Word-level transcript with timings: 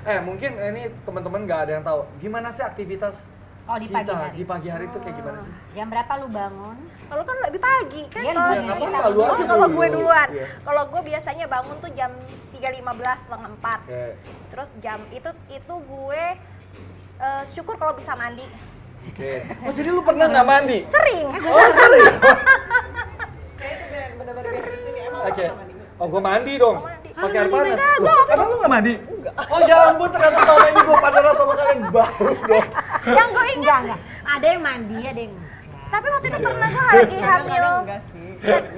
Eh 0.00 0.18
mungkin 0.18 0.50
ini 0.56 0.88
teman-teman 1.04 1.44
nggak 1.44 1.60
ada 1.60 1.72
yang 1.76 1.84
tahu 1.84 2.00
gimana 2.18 2.48
sih 2.50 2.64
aktivitas 2.64 3.28
Oh, 3.70 3.78
di 3.78 3.86
kita 3.86 4.02
pagi 4.02 4.10
hari. 4.10 4.34
di 4.34 4.44
pagi 4.44 4.68
hari 4.68 4.84
itu 4.88 4.98
kayak 4.98 5.14
gimana 5.14 5.38
sih? 5.40 5.52
Jam 5.78 5.86
berapa 5.86 6.12
lu 6.18 6.28
bangun? 6.28 6.76
kalau 7.06 7.22
kan 7.22 7.36
lebih 7.42 7.58
pagi 7.58 8.02
kan 8.06 8.22
Iya, 8.22 8.32
kalau 8.32 8.50
oh, 9.26 9.34
kalau 9.36 9.66
dulu? 9.66 9.76
gue 9.76 9.86
duluan 9.90 10.28
Iya. 10.30 10.46
kalau 10.62 10.82
gue 10.86 11.00
biasanya 11.04 11.46
bangun 11.46 11.76
tuh 11.78 11.90
jam 11.90 12.10
3.15 12.50 13.22
setengah 13.26 13.50
4 13.50 13.82
Oke. 13.82 14.04
terus 14.46 14.70
jam 14.78 14.98
itu 15.10 15.26
itu 15.50 15.74
gue 15.76 16.22
eh, 17.20 17.42
syukur 17.46 17.74
kalau 17.74 17.94
bisa 17.94 18.14
mandi 18.14 18.46
Oke. 19.02 19.42
Oh 19.64 19.72
jadi 19.72 19.88
lu 19.90 20.02
pernah 20.02 20.28
nggak 20.28 20.44
mandi? 20.44 20.78
sering 20.86 21.26
Oh 21.42 21.68
sering. 21.72 22.14
Oke. 25.26 25.46
Oh 25.96 26.06
gue 26.06 26.20
mandi 26.20 26.52
dong. 26.56 26.76
Oh, 26.76 26.84
mandi. 26.84 26.99
Pakai 27.20 27.36
Ah, 27.36 27.42
air 27.42 27.48
panas. 27.48 27.78
Emang 28.30 28.46
lu 28.46 28.56
nggak 28.56 28.72
mandi? 28.72 28.94
Enggak. 28.96 29.34
Oh 29.46 29.60
ya 29.62 29.78
ampun 29.86 30.08
ternyata 30.08 30.38
selama 30.40 30.66
ini 30.66 30.80
gue 30.80 30.96
pacaran 30.98 31.34
sama 31.34 31.52
kalian 31.52 31.78
baru 31.90 32.32
dong. 32.40 32.66
yang 33.10 33.28
gue 33.28 33.44
ingat 33.44 33.56
Enggak, 33.56 33.78
enggak. 33.82 33.98
Ada 34.24 34.46
yang 34.46 34.62
mandi, 34.62 34.96
ada 35.02 35.20
yang 35.20 35.32
enggak. 35.32 35.48
tapi 35.90 36.06
waktu 36.08 36.26
itu 36.28 36.38
pernah 36.40 36.68
gue 36.70 36.84
lagi 36.86 37.18
hamil 37.20 37.64
enggak 37.82 38.00
sih. 38.08 38.19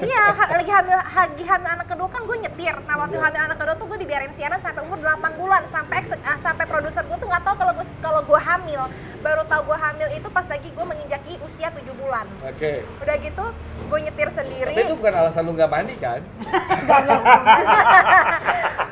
Iya, 0.03 0.23
ha- 0.35 0.51
lagi 0.59 0.71
hamil 0.71 0.99
lagi 0.99 1.45
hamil 1.47 1.69
anak 1.71 1.87
kedua 1.87 2.09
kan 2.11 2.23
gue 2.27 2.37
nyetir. 2.39 2.75
Nah 2.83 2.95
waktu 2.99 3.15
hamil 3.15 3.41
anak 3.47 3.57
kedua 3.59 3.75
tuh 3.79 3.87
gue 3.87 3.99
dibiarin 4.03 4.35
siaran 4.35 4.59
sampai 4.59 4.83
umur 4.83 4.99
8 4.99 5.39
bulan 5.39 5.63
sampai 5.71 6.03
ah, 6.23 6.39
sampai 6.43 6.65
produser 6.67 7.07
gue 7.07 7.17
tuh 7.17 7.29
nggak 7.31 7.43
tahu 7.47 7.55
kalau 7.55 7.73
gue 7.79 7.87
kalau 8.03 8.21
gue 8.27 8.41
hamil. 8.41 8.83
Baru 9.23 9.43
tahu 9.47 9.63
gue 9.71 9.79
hamil 9.79 10.09
itu 10.19 10.29
pas 10.29 10.47
lagi 10.51 10.67
gue 10.67 10.85
menginjaki 10.85 11.39
usia 11.47 11.71
7 11.71 11.79
bulan. 11.95 12.27
Oke. 12.43 12.83
Udah 12.99 13.17
gitu 13.23 13.45
gue 13.87 13.99
nyetir 14.03 14.29
sendiri. 14.35 14.75
Tapi 14.75 14.83
itu 14.83 14.95
bukan 14.99 15.15
alasan 15.15 15.47
lu 15.47 15.55
nggak 15.55 15.71
mandi 15.71 15.95
kan? 16.03 16.21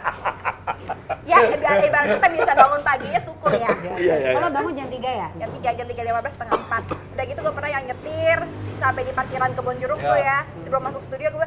Ya 1.31 1.39
biar 1.55 1.79
ibaratnya 1.81 2.17
kita 2.19 2.29
bisa 2.35 2.53
bangun 2.53 2.81
paginya 2.83 3.21
syukur 3.23 3.53
ya. 3.55 3.71
Iya 3.95 4.15
iya. 4.19 4.31
Kalau 4.35 4.49
bangun 4.51 4.73
jam 4.75 4.89
3 4.91 4.99
ya? 4.99 5.29
Jam 5.39 5.51
3, 5.55 5.79
jam 5.79 5.87
3, 5.87 5.95
15, 5.95 6.35
setengah 6.35 6.55
4 6.59 7.15
Udah 7.15 7.25
gitu 7.25 7.41
gue 7.41 7.55
pernah 7.55 7.71
yang 7.71 7.85
nyetir 7.87 8.39
Sampai 8.81 9.03
di 9.05 9.13
parkiran 9.13 9.51
kebun 9.55 9.77
jeruk 9.79 10.01
Ya. 10.01 10.09
tuh 10.11 10.19
ya. 10.19 10.39
Sebelum 10.67 10.83
masuk 10.83 11.03
studio 11.07 11.29
gue 11.31 11.47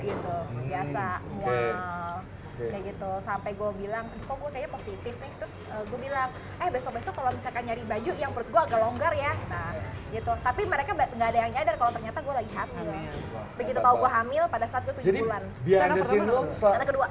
gitu. 0.00 0.34
Biasa, 0.66 1.04
mual 1.34 1.74
Oke. 2.56 2.72
Kayak 2.72 2.88
gitu, 2.88 3.10
sampai 3.20 3.52
gue 3.52 3.70
bilang, 3.76 4.08
kok 4.08 4.32
gue 4.32 4.48
kayaknya 4.48 4.72
positif 4.72 5.12
nih? 5.12 5.28
Terus 5.36 5.52
gue 5.92 5.98
bilang, 6.00 6.32
eh 6.56 6.68
besok-besok 6.72 7.12
kalau 7.12 7.28
misalkan 7.28 7.68
nyari 7.68 7.84
baju 7.84 8.12
yang 8.16 8.32
perut 8.32 8.48
gue 8.48 8.60
agak 8.64 8.80
longgar 8.80 9.12
ya. 9.12 9.28
Nah 9.52 9.76
gitu, 10.08 10.32
tapi 10.40 10.64
mereka 10.64 10.96
nggak 10.96 11.28
ada 11.36 11.38
yang 11.44 11.52
nyadar 11.52 11.76
kalau 11.76 11.92
ternyata 11.92 12.18
gue 12.24 12.32
lagi 12.32 12.52
hamil. 12.56 12.86
Begitu 13.60 13.76
tahu 13.76 13.94
gue 14.00 14.08
hamil 14.08 14.42
pada 14.48 14.66
saat 14.72 14.88
gue 14.88 14.94
7 14.96 15.04
Jadi 15.04 15.18
bulan. 15.20 15.42
behind 15.68 15.92
the 16.00 16.04
scene 16.08 16.24
Anak 16.64 16.86
kedua, 16.88 17.06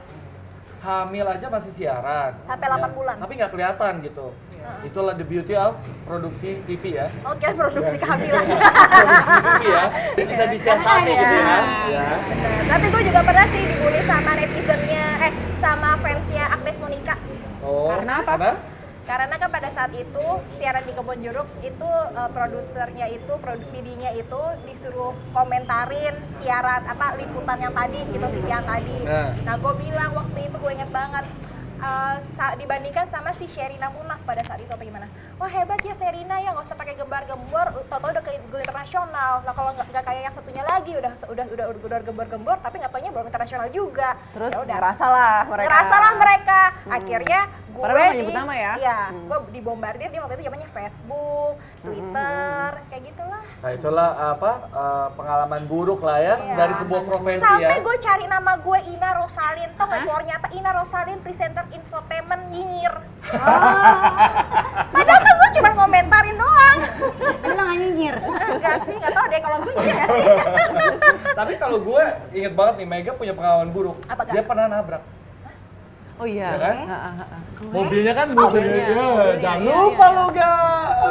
hamil 0.85 1.25
aja 1.25 1.47
masih 1.50 1.72
siaran. 1.73 2.31
Sampai 2.46 2.69
8 2.69 2.94
bulan. 2.94 3.16
Tapi 3.18 3.34
nggak 3.34 3.51
kelihatan 3.51 3.94
gitu. 4.01 4.28
Itulah 4.81 5.13
the 5.13 5.22
beauty 5.22 5.53
of 5.53 5.73
produksi 6.03 6.57
TV 6.66 6.97
ya. 6.97 7.06
oke 7.22 7.47
produksi 7.53 7.96
kehamilan 7.97 8.46
produksi 8.50 9.34
TV 9.35 9.63
ya. 9.68 9.84
Jadi 10.12 10.23
bisa 10.25 10.46
disiasati 10.47 11.06
Iya. 11.06 11.22
gitu 11.22 11.38
kan. 11.40 11.63
Ya. 11.90 12.07
Bener. 12.19 12.51
Tapi 12.66 12.85
gue 12.88 13.01
juga 13.03 13.22
pernah 13.22 13.46
sih 13.47 13.62
dibully 13.63 14.01
sama 14.03 14.31
netizennya, 14.34 15.06
eh 15.22 15.31
sama 15.57 15.90
fansnya 15.97 16.44
Agnes 16.50 16.78
Monica. 16.78 17.16
Oh, 17.62 17.90
Karena 17.91 18.13
apa? 18.22 18.25
Karena? 18.28 18.52
Karena 19.05 19.35
kan 19.35 19.47
pada 19.47 19.69
saat 19.69 19.93
itu 19.93 20.25
siaran 20.51 20.81
di 20.81 20.91
Kebon 20.91 21.19
Jeruk 21.19 21.45
itu 21.61 21.85
eh, 22.11 22.29
produsernya 22.29 23.05
itu, 23.07 23.33
produk 23.35 23.67
PD-nya 23.69 24.11
itu 24.13 24.41
disuruh 24.66 25.13
komentarin 25.29 26.11
siaran 26.35 26.81
apa 26.83 27.13
liputan 27.16 27.57
yang 27.59 27.71
tadi 27.71 28.01
gitu 28.07 28.27
Sitian 28.31 28.66
tadi. 28.66 28.97
Nah. 29.03 29.29
Nah, 29.39 29.55
gue 29.55 29.73
bilang 29.79 30.11
waktu 30.11 30.39
itu 30.43 30.55
gue 30.55 30.71
inget 30.73 30.89
banget 30.89 31.25
eh, 31.77 32.16
sa- 32.31 32.55
dibandingkan 32.55 33.05
sama 33.05 33.29
si 33.31 33.45
Sherina 33.45 33.88
Munaf 33.89 34.17
pada 34.21 34.41
saat 34.41 34.57
itu 34.57 34.69
apa 34.69 34.81
gimana? 34.81 35.05
Wah 35.35 35.51
hebat 35.51 35.77
ya 35.79 35.93
Sherina 35.93 36.39
ya 36.39 36.49
nggak 36.49 36.66
usah 36.66 36.73
pakai 36.73 36.95
gembar-gembor, 36.95 37.67
toto 37.85 38.07
udah 38.07 38.23
ke 38.23 38.31
go 38.47 38.57
internasional. 38.57 39.43
Nah 39.43 39.51
kalau 39.51 39.69
nggak 39.72 40.01
kayak 40.01 40.22
yang 40.23 40.33
satunya 40.33 40.63
lagi 40.63 40.91
udah 40.91 41.11
udah 41.25 41.45
udah 41.45 41.66
udah, 41.67 41.85
udah 41.85 41.99
gembar-gembor 42.01 42.57
tapi 42.57 42.79
nggak 42.79 42.89
taunya 42.89 43.11
belum 43.11 43.27
internasional 43.27 43.67
juga. 43.69 44.16
Terus 44.31 44.49
Ya 44.49 44.59
udah 44.61 44.75
ngerasa 44.75 45.05
lah 45.05 45.37
mereka. 45.45 45.67
ngerasa 45.67 45.95
lah 45.99 46.13
mereka 46.16 46.59
akhirnya 46.87 47.39
gue 47.75 47.84
Padahal 47.84 48.08
di 48.08 48.18
nyebut 48.18 48.34
nama 48.34 48.53
ya? 48.56 48.74
iya 48.78 49.00
Hmm. 49.06 49.28
gue 49.28 49.38
dibombardir 49.52 50.08
dia 50.08 50.19
waktu 50.19 50.34
itu 50.34 50.44
zamannya 50.44 50.69
Facebook 50.69 51.53
Twitter 51.81 52.69
kayak 52.88 53.03
gitulah 53.06 53.44
Nah 53.58 53.72
itulah 53.72 54.09
apa 54.31 54.52
eh, 54.66 55.08
pengalaman 55.13 55.62
buruk 55.66 56.00
lah 56.00 56.19
ya 56.19 56.35
Iya. 56.38 56.56
dari 56.56 56.74
sebuah 56.75 57.02
profesi 57.03 57.41
sampai 57.41 57.62
ya. 57.74 57.84
gue 57.84 57.96
cari 58.00 58.25
nama 58.25 58.52
gue 58.58 58.80
Ina 58.88 59.09
Rosalin 59.16 59.69
tau 59.74 59.85
nggak 59.85 60.02
keluarnya 60.02 60.34
apa 60.35 60.47
Ina 60.50 60.72
Rosalin 60.74 61.19
presenter 61.19 61.66
infotainment 61.69 62.44
nyinyir 62.47 62.94
padahal 64.94 65.19
kan 65.19 65.34
gue 65.35 65.50
cuma 65.53 65.69
ngomentarin 65.75 66.35
doang 66.35 66.78
Lu 67.41 67.53
nggak 67.53 67.75
nyinyir? 67.75 68.16
enggak 68.50 68.75
sih 68.84 68.96
nggak 68.96 69.12
tau 69.12 69.25
deh 69.28 69.40
kalau 69.40 69.58
gue 69.59 69.74
nyinyir 69.75 70.08
sih 70.08 70.25
Tapi 71.35 71.53
kalau 71.58 71.78
gue 71.80 72.03
inget 72.31 72.53
banget 72.53 72.74
nih 72.78 72.88
Mega 72.88 73.12
punya 73.12 73.34
pengalaman 73.34 73.69
buruk. 73.69 73.97
Apa, 74.06 74.24
Kak? 74.24 74.31
Dia 74.31 74.41
pernah 74.41 74.66
nabrak. 74.69 75.03
Oh 76.16 76.24
iya. 76.24 76.48
Ya 76.50 76.58
kan? 76.58 76.76
Ha, 76.81 76.98
ha, 76.98 77.12
ha. 77.20 77.38
Mobilnya 77.66 78.14
kan 78.16 78.28
mobilnya. 78.31 78.72
Ya, 78.78 78.96
Mobilnya, 78.96 79.36
jangan 79.38 79.59
iya, 79.62 79.76
lupa 79.76 80.06
iya. 80.06 80.16
lo 80.16 80.26
ga. 80.30 80.53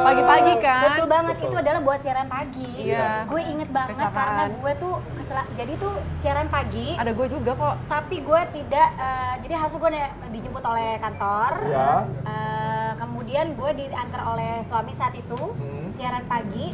Pagi-pagi 0.00 0.54
kan? 0.58 0.82
Betul 0.86 1.06
banget, 1.06 1.36
itu 1.38 1.56
adalah 1.56 1.80
buat 1.80 2.00
siaran 2.00 2.26
pagi. 2.26 2.68
Iya. 2.78 3.08
Gue 3.26 3.42
inget 3.42 3.68
banget 3.68 3.90
Kecelakaan. 3.92 4.16
karena 4.16 4.44
gue 4.54 4.72
tuh 4.78 4.94
kecela- 5.14 5.50
jadi 5.54 5.72
tuh 5.76 5.92
siaran 6.20 6.48
pagi, 6.48 6.88
Ada 6.94 7.12
gue 7.12 7.26
juga 7.26 7.52
kok. 7.52 7.74
tapi 7.86 8.16
gue 8.18 8.40
tidak, 8.54 8.88
eh, 8.94 9.34
jadi 9.40 9.54
harus 9.58 9.74
gue 9.74 9.90
dijemput 10.30 10.64
oleh 10.64 10.90
kantor. 10.98 11.50
Ya. 11.66 11.90
Eh, 12.24 12.90
kemudian 12.96 13.46
gue 13.54 13.70
diantar 13.74 14.22
oleh 14.26 14.64
suami 14.64 14.92
saat 14.94 15.12
itu 15.12 15.36
Hmm. 15.36 15.88
siaran 15.90 16.24
pagi 16.24 16.72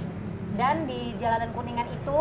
dan 0.53 0.87
di 0.87 1.15
jalanan 1.17 1.51
kuningan 1.51 1.89
itu 1.89 2.21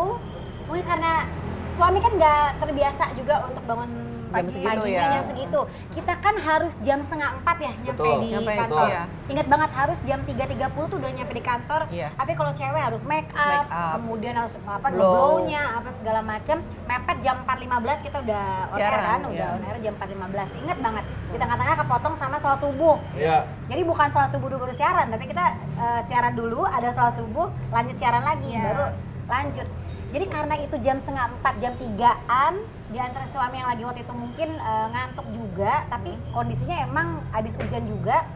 mungkin 0.64 0.84
karena 0.84 1.26
suami 1.72 1.98
kan 1.98 2.12
nggak 2.12 2.46
terbiasa 2.58 3.14
juga 3.14 3.42
untuk 3.42 3.62
bangun 3.64 3.90
Jam 4.30 4.38
pagi 4.38 4.50
segitu 4.52 4.70
paginya 4.80 4.94
ya. 4.96 5.10
jam 5.10 5.24
segitu 5.26 5.60
kita 5.90 6.12
kan 6.16 6.34
harus 6.38 6.72
jam 6.80 6.98
setengah 7.02 7.28
empat 7.34 7.56
ya 7.58 7.72
nyampe 7.80 7.98
Betul. 8.00 8.14
di 8.16 8.28
Nyampe, 8.30 8.52
kantor 8.54 8.86
betul. 8.86 9.28
ingat 9.28 9.46
banget 9.46 9.70
harus 9.72 9.98
jam 10.00 10.20
3.30 10.22 10.70
tuh 10.86 10.96
udah 10.96 11.10
nyampe 11.12 11.32
di 11.32 11.42
kantor 11.42 11.80
Iya. 11.90 12.08
tapi 12.14 12.32
kalau 12.32 12.52
cewek 12.52 12.78
harus 12.80 13.02
make 13.02 13.30
up, 13.32 13.42
Make 13.42 13.68
up. 13.68 13.92
kemudian 13.96 14.34
harus 14.36 14.52
apa 14.60 14.88
Blow. 14.88 15.02
glow-nya 15.02 15.62
apa 15.76 15.90
segala 15.92 16.20
macam 16.22 16.56
mepet 16.84 17.16
jam 17.20 17.36
4.15 17.42 18.06
kita 18.06 18.16
udah 18.20 18.44
on 18.68 18.78
air 18.78 19.00
kan 19.00 19.20
udah 19.24 19.34
iya. 19.34 19.48
on 19.52 19.62
air 19.64 19.78
jam 19.80 19.94
4.15 19.96 20.62
inget 20.62 20.78
banget 20.78 21.04
di 21.26 21.36
tengah-tengah 21.36 21.74
kepotong 21.76 22.14
sama 22.14 22.36
sholat 22.38 22.60
subuh 22.60 22.96
Iya. 23.12 23.38
jadi 23.66 23.82
bukan 23.82 24.08
sholat 24.08 24.30
subuh 24.30 24.46
dulu 24.46 24.60
baru 24.60 24.74
siaran, 24.74 25.06
tapi 25.08 25.24
kita 25.26 25.44
eh, 25.74 26.00
siaran 26.04 26.32
dulu, 26.32 26.62
ada 26.62 26.88
sholat 26.88 27.14
subuh, 27.14 27.48
lanjut 27.68 27.96
siaran 27.96 28.20
lagi, 28.20 28.50
Iya. 28.50 28.62
baru 28.62 28.84
lanjut. 29.26 29.66
Jadi 30.10 30.26
karena 30.26 30.54
itu 30.58 30.76
jam 30.76 30.96
setengah 30.96 31.30
empat, 31.30 31.54
jam 31.58 31.72
tigaan, 31.76 32.54
di 32.90 32.98
antara 32.98 33.26
suami 33.30 33.62
yang 33.62 33.70
lagi 33.70 33.82
waktu 33.86 34.02
itu 34.02 34.14
mungkin 34.14 34.50
eh, 34.58 34.86
ngantuk 34.90 35.26
juga, 35.30 35.86
tapi 35.86 36.10
kondisinya 36.34 36.76
emang 36.82 37.22
habis 37.30 37.54
hujan 37.54 37.86
juga 37.86 38.26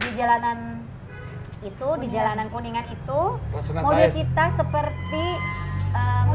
di 0.00 0.08
jalanan 0.12 0.84
itu, 1.64 1.88
di 2.04 2.06
jalanan 2.12 2.52
kuningan 2.52 2.84
itu, 2.92 3.20
mobil 3.80 4.08
Said. 4.12 4.16
kita 4.20 4.44
seperti 4.60 5.26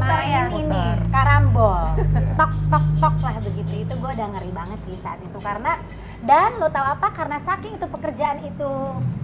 main 0.00 0.32
ya? 0.32 0.42
ini 0.50 0.84
karambol, 1.12 1.94
tok 2.34 2.52
tok 2.72 2.86
tok 2.98 3.16
lah 3.22 3.36
begitu. 3.44 3.86
Itu 3.86 3.94
gue 4.00 4.10
udah 4.16 4.28
ngeri 4.34 4.50
banget 4.50 4.78
sih 4.88 4.96
saat 4.98 5.20
itu 5.22 5.38
karena 5.38 5.76
dan 6.20 6.60
lo 6.60 6.68
tahu 6.68 6.84
apa? 6.84 7.08
Karena 7.10 7.40
saking 7.40 7.80
itu 7.80 7.86
pekerjaan 7.88 8.44
itu 8.44 8.70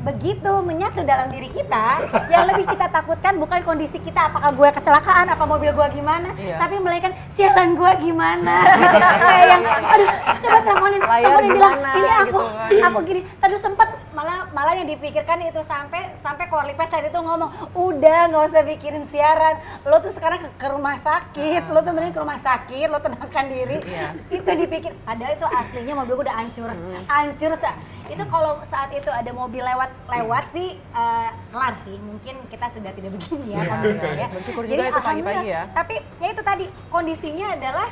begitu 0.00 0.52
menyatu 0.62 1.02
dalam 1.02 1.28
diri 1.28 1.50
kita, 1.50 1.98
yang 2.32 2.46
lebih 2.46 2.64
kita 2.70 2.86
takutkan 2.88 3.36
bukan 3.36 3.58
kondisi 3.66 3.98
kita, 3.98 4.30
apakah 4.30 4.54
gue 4.54 4.68
kecelakaan, 4.78 5.26
apa 5.26 5.44
mobil 5.44 5.74
gue 5.74 5.86
gimana, 5.92 6.30
Iya. 6.38 6.62
tapi 6.62 6.78
melainkan 6.78 7.12
siaran 7.34 7.74
gue 7.74 7.90
gimana. 8.00 8.54
Kayak 9.26 9.46
yang, 9.50 9.62
aduh, 9.66 10.08
coba 10.38 10.58
teleponin, 10.62 11.02
teleponin 11.02 11.50
bilang, 11.52 11.74
ini 11.82 12.10
aku, 12.22 12.38
gitu 12.38 12.80
kan. 12.80 12.86
aku 12.86 12.98
gini. 13.02 13.20
Tadi 13.42 13.54
sempat 13.58 13.88
malah 14.16 14.48
malah 14.56 14.72
yang 14.72 14.88
dipikirkan 14.88 15.44
itu 15.44 15.60
sampai 15.60 16.16
sampai 16.24 16.48
Korlipes 16.48 16.88
tadi 16.88 17.12
itu 17.12 17.20
ngomong, 17.20 17.76
udah 17.76 18.32
nggak 18.32 18.44
usah 18.48 18.64
pikirin 18.64 19.04
siaran, 19.12 19.60
lo 19.84 20.00
tuh 20.00 20.08
sekarang 20.16 20.40
ke, 20.40 20.48
ke 20.56 20.66
rumah 20.72 20.96
sakit, 21.04 21.68
lo 21.68 21.84
tuh 21.84 21.92
mending 21.92 22.16
ke 22.16 22.20
rumah 22.24 22.40
sakit, 22.40 22.88
lo 22.88 22.96
tenangkan 22.96 23.44
diri. 23.52 23.76
Iya. 23.84 24.16
Itu 24.32 24.48
dipikir, 24.48 24.96
padahal 25.04 25.36
itu 25.36 25.44
aslinya 25.44 25.94
mobil 26.00 26.16
gue 26.16 26.24
udah 26.24 26.36
hancur, 26.40 26.72
hancur 27.04 27.52
sa. 27.60 27.76
Itu 28.08 28.24
kalau 28.32 28.56
saat 28.70 28.88
itu 28.96 29.10
ada 29.12 29.28
mobil 29.36 29.60
lewat 29.60 29.90
lewat 30.08 30.44
sih 30.56 30.80
eh, 30.80 31.28
kelar 31.52 31.76
sih, 31.84 32.00
mungkin 32.00 32.40
kita 32.48 32.72
sudah 32.72 32.90
tidak 32.96 33.12
begini 33.20 33.52
ya 33.52 33.60
Iya, 33.60 33.68
kondisinya 33.68 34.14
ya. 34.16 34.28
Bersyukur 34.32 34.62
Jadi 34.64 34.72
juga 34.72 34.88
itu 34.88 35.00
pagi-pagi 35.04 35.48
ya. 35.52 35.62
Tapi 35.76 35.94
ya 36.24 36.28
itu 36.32 36.42
tadi 36.46 36.64
kondisinya 36.88 37.46
adalah 37.52 37.86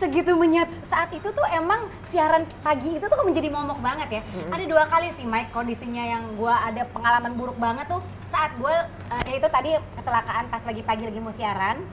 segitu 0.00 0.32
menyat 0.32 0.64
saat 0.88 1.12
itu 1.12 1.28
tuh 1.28 1.44
emang 1.52 1.84
siaran 2.08 2.48
pagi 2.64 2.96
itu 2.96 3.04
tuh 3.04 3.20
menjadi 3.20 3.52
momok 3.52 3.84
banget 3.84 4.08
ya. 4.08 4.22
Ada 4.48 4.64
dua 4.64 4.88
kali 4.88 5.12
sih 5.12 5.28
Mike 5.28 5.52
kondisinya 5.52 6.00
yang 6.00 6.24
gua 6.40 6.56
ada 6.64 6.88
pengalaman 6.88 7.36
buruk 7.36 7.60
banget 7.60 7.84
tuh 7.84 8.00
saat 8.26 8.56
gua 8.56 8.88
eh, 9.12 9.22
ya 9.28 9.34
itu 9.36 9.48
tadi 9.52 9.70
kecelakaan 10.00 10.48
pas 10.48 10.64
lagi 10.64 10.80
pagi 10.80 11.04
lagi 11.04 11.20
mau 11.20 11.30
siaran. 11.30 11.84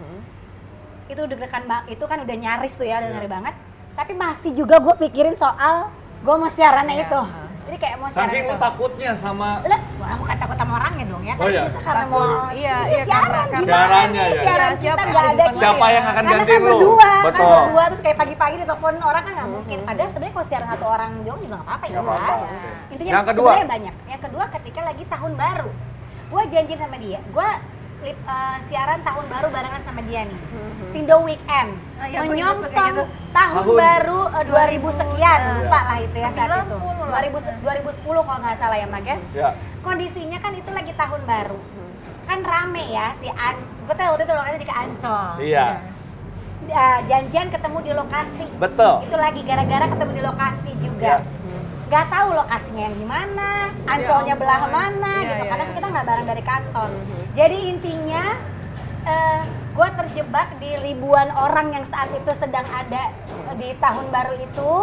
Itu 1.08 1.24
deg-degan 1.24 1.68
banget, 1.68 1.96
itu 1.96 2.04
kan 2.04 2.20
udah 2.20 2.36
nyaris 2.36 2.76
tuh 2.76 2.84
ya, 2.84 3.00
udah 3.00 3.08
Iya. 3.08 3.16
ngeri 3.16 3.30
banget. 3.32 3.54
Tapi 3.96 4.12
masih 4.12 4.52
juga 4.52 4.76
gue 4.78 4.96
pikirin 5.02 5.36
soal 5.36 5.88
gue 6.20 6.36
mau 6.36 6.52
siarannya 6.52 6.96
Iya, 6.96 7.06
itu. 7.08 7.22
Jadi 7.68 7.78
kayak 7.78 7.96
mau 7.98 8.08
Saking 8.08 8.42
itu. 8.42 8.48
lu 8.48 8.56
takutnya 8.58 9.12
sama 9.14 9.50
Lah, 9.62 9.80
gua 9.94 10.16
bukan 10.18 10.36
takut 10.38 10.56
sama 10.56 10.72
orangnya 10.80 11.06
dong 11.06 11.20
ya, 11.22 11.34
Oh 11.34 11.40
tapi 11.42 11.52
iya. 11.52 11.62
justru 11.68 11.82
karena 11.84 12.00
Takut. 12.00 12.16
mau 12.16 12.48
Iya, 12.48 12.78
iya, 12.88 13.04
siaran 13.04 13.28
karena- 13.28 13.44
gimana 13.52 13.68
Siarannya 13.68 14.08
nih, 14.08 14.16
ya. 14.16 14.42
siaran 14.42 14.48
Iya, 14.48 14.72
kita 14.72 14.80
siapa 14.80 15.02
nggak 15.04 15.12
yang 15.20 15.28
ada 15.28 15.44
Siapa 15.54 15.86
yang 15.88 16.06
akan 16.06 16.24
karena 16.24 16.46
kan 16.48 16.58
lu? 16.58 16.64
berdua, 16.64 16.98
kan 17.04 17.26
Betul. 17.28 17.52
berdua 17.52 17.84
terus 17.86 18.02
kayak 18.02 18.18
pagi-pagi 18.18 18.56
ditelepon 18.58 18.96
orang 19.02 19.22
kan 19.22 19.34
nggak 19.34 19.50
mungkin. 19.52 19.78
Padahal 19.84 20.10
sebenarnya 20.10 20.34
kalau 20.34 20.48
siaran 20.48 20.68
satu 20.70 20.86
orang 20.88 21.12
doang 21.22 21.40
juga 21.40 21.54
nggak 21.54 21.66
apa-apa 21.68 21.86
ya. 21.86 21.94
Kan? 21.94 22.06
oke. 22.08 22.36
Intinya 22.88 23.12
Yang 23.12 23.26
kedua? 23.28 23.52
banyak. 23.68 23.96
Yang 24.08 24.22
kedua 24.24 24.44
ketika 24.50 24.80
lagi 24.82 25.04
tahun 25.06 25.32
baru, 25.36 25.70
gue 26.28 26.42
janjian 26.50 26.80
sama 26.80 26.98
dia, 26.98 27.20
gue 27.22 27.50
lip, 28.00 28.14
eh, 28.16 28.58
siaran 28.66 29.02
tahun 29.02 29.26
baru 29.26 29.48
barengan 29.50 29.82
sama 29.82 30.02
dia 30.02 30.22
nih, 30.24 30.40
Sindo 30.88 31.18
Weekend, 31.20 31.70
tuh 31.74 31.98
kayak 32.00 32.24
menyongsong 32.26 32.94
gitu. 32.94 33.04
tahun, 33.34 33.54
Tahun. 33.58 33.76
baru 33.76 34.20
eh, 34.32 34.44
2000 34.46 34.90
sekian, 34.94 35.40
Iya. 35.40 35.54
lupa 35.58 35.80
lah 35.84 35.98
itu 36.00 36.16
ya 36.16 36.30
saat 36.30 36.50
itu. 36.62 36.72
sepuluh 36.72 37.04
lah. 37.04 37.20
2000 37.20 37.38
2010 37.60 38.22
kalau 38.22 38.40
nggak 38.40 38.56
salah 38.56 38.78
ya 38.78 38.86
Mak 38.86 39.02
ya 39.04 39.18
ya. 39.34 39.50
kondisinya 39.80 40.38
kan 40.38 40.52
itu 40.54 40.70
lagi 40.70 40.94
tahun 40.94 41.22
baru 41.24 41.60
kan 42.24 42.40
rame 42.42 42.84
ya 42.88 43.16
si 43.18 43.28
An 43.30 43.56
gue 43.58 43.96
tahu 43.96 44.10
waktu 44.12 44.24
itu 44.24 44.34
lokasi 44.34 44.58
di 44.60 44.68
Ancol 44.70 45.28
Iya. 45.40 45.68
Ya, 46.68 46.86
janjian 47.02 47.48
ketemu 47.48 47.78
di 47.82 47.92
lokasi 47.94 48.46
Betul. 48.54 48.94
itu 49.02 49.16
lagi 49.16 49.42
gara-gara 49.42 49.86
ketemu 49.88 50.12
di 50.12 50.22
lokasi 50.22 50.72
juga 50.78 51.14
Yes. 51.18 51.32
Nggak 51.88 52.06
tahu 52.12 52.28
lokasinya 52.36 52.82
yang 52.92 52.96
gimana 53.00 53.50
ancolnya 53.88 54.36
ampun. 54.36 54.44
belah 54.44 54.64
mana 54.68 55.14
Iya, 55.24 55.30
gitu 55.32 55.44
iya, 55.44 55.52
karena 55.52 55.64
iya. 55.66 55.74
kita 55.80 55.88
nggak 55.88 56.06
bareng 56.08 56.28
dari 56.28 56.44
kantor 56.44 56.90
jadi 57.32 57.58
intinya 57.72 58.24
gue 59.78 59.90
terjebak 59.94 60.58
di 60.58 60.74
ribuan 60.82 61.30
orang 61.32 61.70
yang 61.70 61.86
saat 61.88 62.10
itu 62.10 62.32
sedang 62.34 62.66
ada 62.66 63.14
di 63.56 63.72
tahun 63.78 64.10
baru 64.10 64.34
itu 64.42 64.74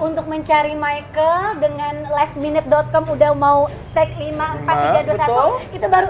untuk 0.00 0.24
mencari 0.24 0.72
Michael 0.72 1.60
dengan 1.60 2.08
lastminute.com 2.08 3.04
udah 3.12 3.32
mau 3.36 3.68
tag 3.92 4.08
5, 4.16 4.24
4, 4.24 5.04
3, 5.04 5.04
2, 5.04 5.14
1 5.14 5.20
Betul. 5.20 5.50
itu 5.76 5.86
baru 5.86 6.08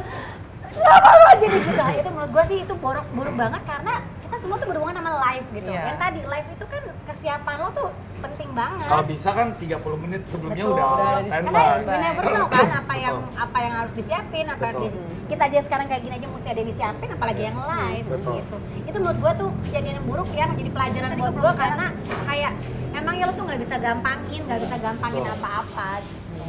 nggak 0.79 0.97
apa-apa 1.03 1.31
jadi 1.43 1.56
gitu 1.59 1.85
itu 1.99 2.09
menurut 2.15 2.31
gue 2.31 2.44
sih 2.47 2.59
itu 2.62 2.75
buruk 2.79 3.06
buruk 3.11 3.35
banget 3.35 3.62
karena 3.67 3.94
kita 4.29 4.37
semua 4.39 4.57
tuh 4.57 4.69
berhubungan 4.69 4.95
sama 4.95 5.13
live 5.25 5.47
gitu 5.51 5.71
Iya. 5.71 5.83
yang 5.87 5.99
tadi 5.99 6.21
live 6.23 6.49
itu 6.51 6.65
kan 6.65 6.83
kesiapan 7.07 7.57
lo 7.57 7.69
tuh 7.73 7.89
penting 8.19 8.51
banget 8.53 8.85
Kalau 8.85 9.05
bisa 9.07 9.29
kan 9.31 9.49
30 9.55 9.73
menit 9.99 10.23
sebelumnya 10.27 10.63
Betul. 10.63 10.77
udah 10.77 11.01
standby. 11.23 11.49
karena 11.49 11.81
you 11.81 12.05
never 12.05 12.25
know 12.29 12.47
kan 12.47 12.69
apa 12.77 12.95
yang 12.95 13.17
Betul. 13.17 13.41
apa 13.41 13.59
yang 13.59 13.75
harus 13.75 13.93
disiapin 13.95 14.45
apa 14.47 14.63
yang 14.63 14.77
Betul. 14.77 14.91
di- 14.91 15.07
kita 15.29 15.43
aja 15.45 15.59
sekarang 15.63 15.87
kayak 15.87 16.03
gini 16.03 16.15
aja 16.15 16.27
mesti 16.27 16.47
ada 16.47 16.59
yang 16.59 16.69
disiapin 16.69 17.09
apalagi 17.11 17.43
yang 17.43 17.57
live 17.59 18.07
Betul. 18.07 18.33
gitu 18.37 18.57
itu 18.85 18.97
menurut 18.99 19.19
gua 19.19 19.33
tuh 19.35 19.49
kejadian 19.65 19.95
yang 19.97 20.07
buruk 20.07 20.29
ya 20.31 20.45
menjadi 20.45 20.71
pelajaran 20.71 21.09
buat 21.17 21.35
gua 21.35 21.53
karena 21.55 21.87
kayak 22.27 22.53
emang 22.93 23.15
ya 23.15 23.25
lo 23.25 23.33
tuh 23.33 23.45
nggak 23.45 23.61
bisa 23.61 23.75
gampangin 23.79 24.41
nggak 24.45 24.61
bisa 24.61 24.77
gampangin 24.79 25.25
apa-apa 25.25 25.91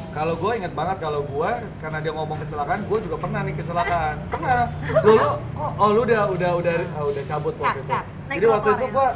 Kalau 0.09 0.33
gue 0.35 0.51
inget 0.57 0.73
banget 0.73 0.97
kalau 0.99 1.21
gue 1.21 1.51
karena 1.79 1.97
dia 2.01 2.11
ngomong 2.17 2.37
kecelakaan, 2.41 2.79
gue 2.89 2.99
juga 3.05 3.17
pernah 3.21 3.41
nih 3.45 3.53
kecelakaan. 3.61 4.15
Pernah. 4.33 4.61
Lu 5.05 5.13
lu 5.15 5.29
kok 5.53 5.71
oh 5.77 5.89
lu 5.93 6.01
udah 6.03 6.21
udah 6.33 6.51
udah 6.59 6.77
ah, 6.97 7.03
udah 7.05 7.23
cabut 7.29 7.53
Cap, 7.55 7.63
waktu 7.63 7.79
itu. 7.79 7.89
cap. 7.93 8.03
Naik 8.25 8.35
Jadi 8.35 8.45
waktu 8.49 8.69
itu 8.73 8.85
ya? 8.85 8.91
gue 8.91 9.07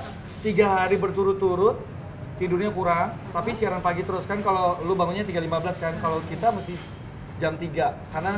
tiga 0.44 0.66
hari 0.70 0.96
berturut-turut 1.02 1.78
tidurnya 2.38 2.70
kurang, 2.70 3.14
tapi 3.30 3.50
siaran 3.54 3.82
pagi 3.82 4.02
terus 4.02 4.26
kan 4.26 4.42
kalau 4.42 4.82
lu 4.84 4.94
bangunnya 4.94 5.22
3.15 5.24 5.78
kan, 5.78 5.94
kalau 6.02 6.18
kita 6.28 6.50
mesti 6.50 6.74
jam 7.38 7.54
3 7.58 7.94
karena 8.14 8.34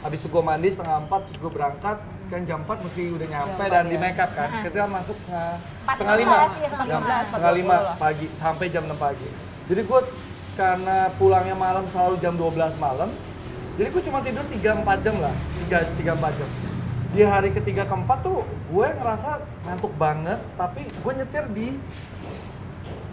habis 0.00 0.18
itu 0.22 0.28
gue 0.32 0.42
mandi 0.42 0.68
setengah 0.72 1.06
4 1.06 1.26
terus 1.28 1.38
gue 1.38 1.52
berangkat 1.52 1.96
kan 2.30 2.40
jam 2.46 2.62
4 2.64 2.84
mesti 2.86 3.02
udah 3.10 3.26
nyampe 3.26 3.62
Jam 3.62 3.70
dan 3.70 3.84
4 3.86 3.90
di 3.90 3.96
ya. 3.98 4.02
make 4.02 4.18
up 4.18 4.30
kan. 4.32 4.48
Kita 4.64 4.86
masuk 4.86 5.16
setengah 5.18 5.50
Empat 5.60 5.94
setengah 5.98 6.16
lima 6.16 6.36
setengah 6.48 6.86
lima. 6.86 7.16
setengah 7.26 7.52
lima 7.52 7.74
4.20 7.74 7.86
lah. 7.86 7.96
pagi 7.98 8.26
sampai 8.34 8.66
jam 8.70 8.82
6 8.86 8.96
pagi. 8.96 9.28
Jadi 9.70 9.80
gue 9.84 10.00
karena 10.60 11.08
pulangnya 11.16 11.56
malam 11.56 11.88
selalu 11.88 12.20
jam 12.20 12.36
12 12.36 12.76
malam, 12.76 13.08
jadi 13.80 13.88
gue 13.88 14.02
cuma 14.04 14.20
tidur 14.20 14.44
3-4 14.44 15.00
jam 15.00 15.16
lah, 15.16 15.32
3-4 15.72 16.36
jam. 16.36 16.48
Di 17.16 17.24
hari 17.24 17.48
ketiga 17.56 17.88
keempat 17.88 18.20
tuh 18.20 18.44
gue 18.44 18.86
ngerasa 19.00 19.40
ngantuk 19.64 19.96
banget, 19.96 20.36
tapi 20.60 20.84
gue 20.84 21.12
nyetir 21.16 21.48
di 21.56 21.80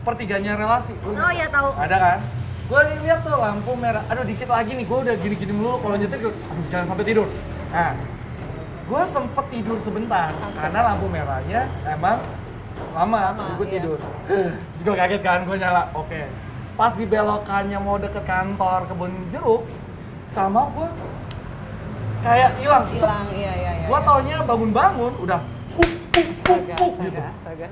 pertiganya 0.03 0.59
relasi. 0.59 0.91
Oh 1.07 1.31
iya 1.31 1.47
tahu. 1.47 1.71
Ada 1.79 1.95
kan? 1.95 2.19
Gue 2.67 2.81
lihat 3.07 3.23
tuh 3.23 3.39
lampu 3.39 3.71
merah, 3.79 4.03
aduh 4.11 4.27
dikit 4.27 4.51
lagi 4.51 4.75
nih, 4.75 4.83
gue 4.83 4.97
udah 5.07 5.15
gini-gini 5.15 5.55
melulu 5.55 5.79
kalau 5.79 5.95
nyetir, 5.95 6.19
gue, 6.19 6.35
aduh 6.35 6.65
jangan 6.67 6.85
sampai 6.91 7.05
tidur. 7.07 7.31
Nah, 7.71 7.95
gue 8.91 9.01
sempet 9.07 9.45
tidur 9.55 9.79
sebentar, 9.79 10.35
karena 10.51 10.79
lampu 10.83 11.07
merahnya 11.07 11.71
emang 11.87 12.19
lama, 12.91 13.31
Lama, 13.31 13.55
gue 13.55 13.65
iya. 13.71 13.73
tidur. 13.79 13.97
Terus 14.27 14.81
gue 14.83 14.95
kaget 14.99 15.21
kan, 15.23 15.47
gue 15.47 15.55
nyala, 15.55 15.87
oke. 15.95 16.46
Pas 16.77 16.93
di 16.93 17.09
belokannya 17.09 17.81
mau 17.81 17.97
deket 17.97 18.21
kantor 18.21 18.85
kebun 18.85 19.09
jeruk, 19.33 19.65
sama 20.29 20.69
gue 20.77 20.85
kayak 22.21 22.53
hilang, 22.61 22.85
hilang 22.93 23.25
iya 23.33 23.53
iya 23.57 23.71
iya 23.81 23.85
Gue 23.89 23.97
iya. 23.97 24.05
taunya 24.05 24.37
bangun-bangun 24.45 25.13
udah 25.25 25.41
puk 25.73 25.91
puk 26.13 26.29
puk 26.45 26.61
puk 26.77 26.93
gitu. 27.01 27.19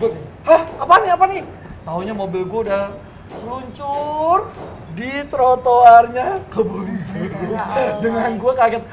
Gue, 0.02 0.10
hah 0.50 0.62
apa 0.82 0.94
nih 1.06 1.10
apa 1.14 1.26
nih? 1.30 1.42
Taunya 1.86 2.14
mobil 2.18 2.50
gue 2.50 2.60
udah 2.66 2.98
seluncur 3.38 4.50
di 4.98 5.22
trotoarnya 5.30 6.42
kebun 6.50 6.90
jeruk. 7.06 7.62
Dengan 8.02 8.42
gue 8.42 8.54
kaget, 8.58 8.84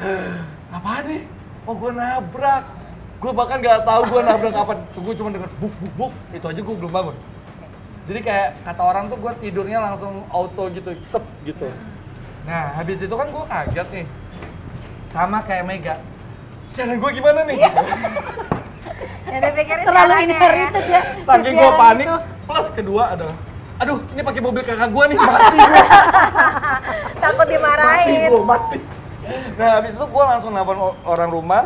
apa 0.76 0.92
nih? 1.08 1.24
Oh 1.64 1.72
gue 1.72 1.88
nabrak. 1.88 2.64
Gue 3.16 3.32
bahkan 3.32 3.64
nggak 3.64 3.88
tahu 3.88 4.02
gue 4.12 4.20
nabrak 4.28 4.54
apa. 4.60 4.72
Gue 4.92 5.14
cuma 5.16 5.32
denger 5.32 5.48
buk 5.56 5.72
buk 5.80 5.92
buk. 5.96 6.12
Itu 6.36 6.52
aja 6.52 6.60
gue 6.60 6.76
belum 6.84 6.92
bangun. 6.92 7.16
Jadi 8.02 8.20
kayak 8.20 8.48
kata 8.66 8.82
orang 8.82 9.04
tuh 9.06 9.16
gue 9.16 9.32
tidurnya 9.38 9.78
langsung 9.78 10.26
auto 10.28 10.66
gitu, 10.68 10.90
sep 11.00 11.22
gitu. 11.42 11.70
Nah 12.42 12.74
habis 12.74 12.98
itu 12.98 13.14
kan 13.14 13.30
gue 13.30 13.44
kaget 13.46 13.88
nih, 13.94 14.06
sama 15.06 15.38
kayak 15.42 15.64
Mega. 15.64 15.94
Siaran 16.66 16.98
gue 16.98 17.10
gimana 17.12 17.46
nih? 17.46 17.62
Ya 17.62 17.70
udah 19.32 19.50
pikirin 19.54 19.84
terlalu 19.88 20.14
inherited 20.24 20.84
ya 20.88 21.02
Saking 21.22 21.54
gue 21.54 21.70
panik, 21.72 22.06
itu. 22.10 22.16
plus 22.42 22.68
kedua 22.74 23.02
adalah, 23.14 23.36
aduh 23.78 24.02
ini 24.10 24.20
pakai 24.20 24.40
mobil 24.40 24.60
kakak 24.60 24.90
gue 24.90 25.04
nih, 25.08 25.16
mati 25.16 25.56
gue, 25.56 25.84
Takut 27.22 27.36
mati 27.38 27.52
dimarahin. 27.54 28.28
gue, 28.28 28.42
mati. 28.42 28.78
Nah 29.54 29.68
habis 29.78 29.94
itu 29.94 30.04
gue 30.04 30.24
langsung 30.26 30.50
nelfon 30.50 30.78
orang 31.06 31.30
rumah, 31.30 31.62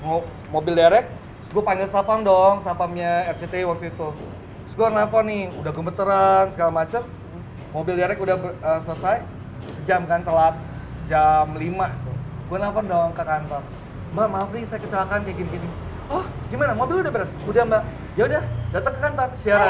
mau 0.00 0.22
mobil 0.48 0.78
derek, 0.78 1.10
gue 1.50 1.62
panggil 1.66 1.90
sapam 1.90 2.22
dong, 2.22 2.62
sapamnya 2.62 3.26
RCTI 3.34 3.66
waktu 3.66 3.90
itu. 3.90 4.08
Terus 4.70 4.86
gue 4.86 4.90
nelfon 4.94 5.26
nih, 5.26 5.50
udah 5.50 5.72
gemeteran 5.74 6.46
segala 6.54 6.70
macem, 6.70 7.02
mobil 7.74 7.98
derek 7.98 8.22
udah 8.22 8.38
ber- 8.38 8.54
eh, 8.54 8.78
selesai, 8.86 9.18
sejam 9.66 10.06
kan 10.06 10.22
telat, 10.22 10.54
jam 11.10 11.58
5 11.58 11.90
tuh. 12.06 12.14
Gue 12.46 12.54
nelfon 12.54 12.86
dong 12.86 13.10
ke 13.10 13.18
kantor, 13.18 13.66
mbak 14.14 14.26
maaf 14.30 14.54
nih 14.54 14.62
saya 14.62 14.78
kecelakaan 14.78 15.26
kayak 15.26 15.42
gini-gini. 15.42 15.66
Oh 16.06 16.22
gimana, 16.54 16.78
mobil 16.78 17.02
udah 17.02 17.10
beres? 17.10 17.34
Udah 17.50 17.66
mbak, 17.66 17.82
ya 18.14 18.30
udah 18.30 18.42
datang 18.70 18.94
ke 18.94 19.00
kantor, 19.02 19.28
siaran. 19.34 19.68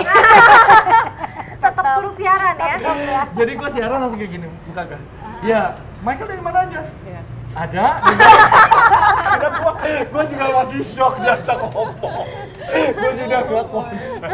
Tetap 1.65 1.85
suruh 1.97 2.15
siaran 2.21 2.55
ya. 2.61 2.77
Jadi 3.33 3.53
gue 3.57 3.69
siaran 3.73 3.99
langsung 4.05 4.21
kayak 4.21 4.33
gini, 4.37 4.53
buka 4.69 4.83
kan? 4.85 5.01
Ya, 5.41 5.81
Michael 6.05 6.29
dari 6.29 6.43
mana 6.45 6.69
aja? 6.69 6.81
Iya. 7.09 7.21
Ada. 7.57 7.87
Karena 9.33 9.49
gue, 9.49 9.73
gue 10.13 10.23
juga 10.29 10.45
masih 10.61 10.81
shock 10.85 11.17
diajak 11.25 11.57
ngomong. 11.57 12.29
Gue 12.71 13.13
juga 13.19 13.39
gak 13.43 13.67
konsen. 13.71 14.31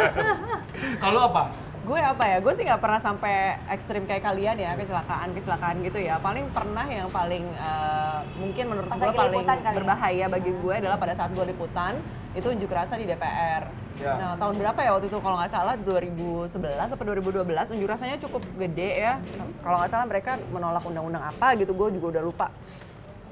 Kalau 1.00 1.20
apa? 1.32 1.44
gue 1.86 2.00
apa 2.02 2.24
ya 2.26 2.36
gue 2.42 2.52
sih 2.58 2.66
nggak 2.66 2.82
pernah 2.82 2.98
sampai 2.98 3.62
ekstrim 3.70 4.10
kayak 4.10 4.26
kalian 4.26 4.58
ya 4.58 4.74
kecelakaan 4.74 5.30
kecelakaan 5.38 5.78
gitu 5.86 6.02
ya 6.02 6.18
paling 6.18 6.50
pernah 6.50 6.82
yang 6.82 7.06
paling 7.14 7.46
eh, 7.46 8.18
mungkin 8.42 8.64
menurut 8.74 8.90
gue 8.90 9.12
paling 9.14 9.46
ya? 9.46 9.70
berbahaya 9.70 10.26
bagi 10.26 10.50
gue 10.50 10.74
adalah 10.74 10.98
pada 10.98 11.14
saat 11.14 11.30
gue 11.30 11.46
liputan 11.46 11.94
itu 12.34 12.50
unjuk 12.50 12.74
rasa 12.74 12.98
di 12.98 13.06
DPR 13.06 13.86
Ya. 13.96 14.12
nah 14.12 14.32
tahun 14.36 14.60
berapa 14.60 14.76
ya 14.84 14.90
waktu 14.92 15.08
itu 15.08 15.18
kalau 15.24 15.40
nggak 15.40 15.52
salah 15.56 15.72
2011 15.80 16.52
atau 16.68 17.00
2012 17.00 17.48
unjuk 17.48 17.88
rasanya 17.88 18.20
cukup 18.20 18.44
gede 18.60 19.08
ya 19.08 19.16
kalau 19.64 19.80
nggak 19.80 19.88
salah 19.88 20.04
mereka 20.04 20.36
menolak 20.52 20.84
undang-undang 20.84 21.24
apa 21.24 21.56
gitu 21.56 21.72
gue 21.72 21.96
juga 21.96 22.20
udah 22.20 22.22
lupa 22.28 22.46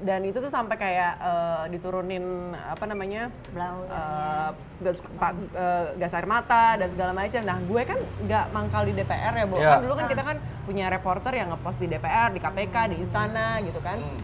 dan 0.03 0.27
itu 0.27 0.43
tuh 0.43 0.51
sampai 0.51 0.75
kayak 0.75 1.13
eh, 1.23 1.63
diturunin 1.71 2.51
apa 2.51 2.83
namanya 2.83 3.31
Blau. 3.55 3.87
eh, 3.87 4.49
gas, 4.83 4.99
pa- 5.15 5.31
eh, 5.55 5.85
gas 5.95 6.11
air 6.11 6.27
mata 6.27 6.75
dan 6.75 6.91
segala 6.91 7.15
macam. 7.15 7.41
Nah, 7.47 7.57
gue 7.63 7.81
kan 7.87 7.99
nggak 8.27 8.45
mangkal 8.51 8.83
di 8.83 8.93
DPR 8.93 9.33
ya, 9.39 9.45
Bu. 9.47 9.55
Iya. 9.55 9.71
Kan 9.71 9.79
dulu 9.87 9.93
kan 9.95 10.05
kita 10.11 10.23
kan 10.27 10.37
punya 10.67 10.85
reporter 10.91 11.31
yang 11.31 11.47
ngepost 11.55 11.79
di 11.79 11.87
DPR, 11.87 12.35
di 12.35 12.39
KPK, 12.43 12.75
di 12.91 12.97
istana 13.07 13.63
gitu 13.63 13.79
kan. 13.79 14.03
Hmm. 14.03 14.19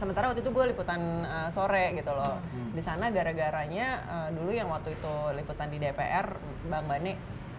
Sementara 0.00 0.32
waktu 0.32 0.40
itu 0.40 0.50
gue 0.56 0.64
liputan 0.72 1.00
eh, 1.20 1.48
sore 1.52 1.92
gitu 1.92 2.12
loh. 2.16 2.40
Hmm. 2.40 2.72
Di 2.72 2.80
sana 2.80 3.12
gara-garanya 3.12 3.86
eh, 4.08 4.28
dulu 4.32 4.56
yang 4.56 4.72
waktu 4.72 4.96
itu 4.96 5.14
liputan 5.36 5.68
di 5.68 5.76
DPR, 5.84 6.32
Bang 6.72 6.88
Bane. 6.88 7.12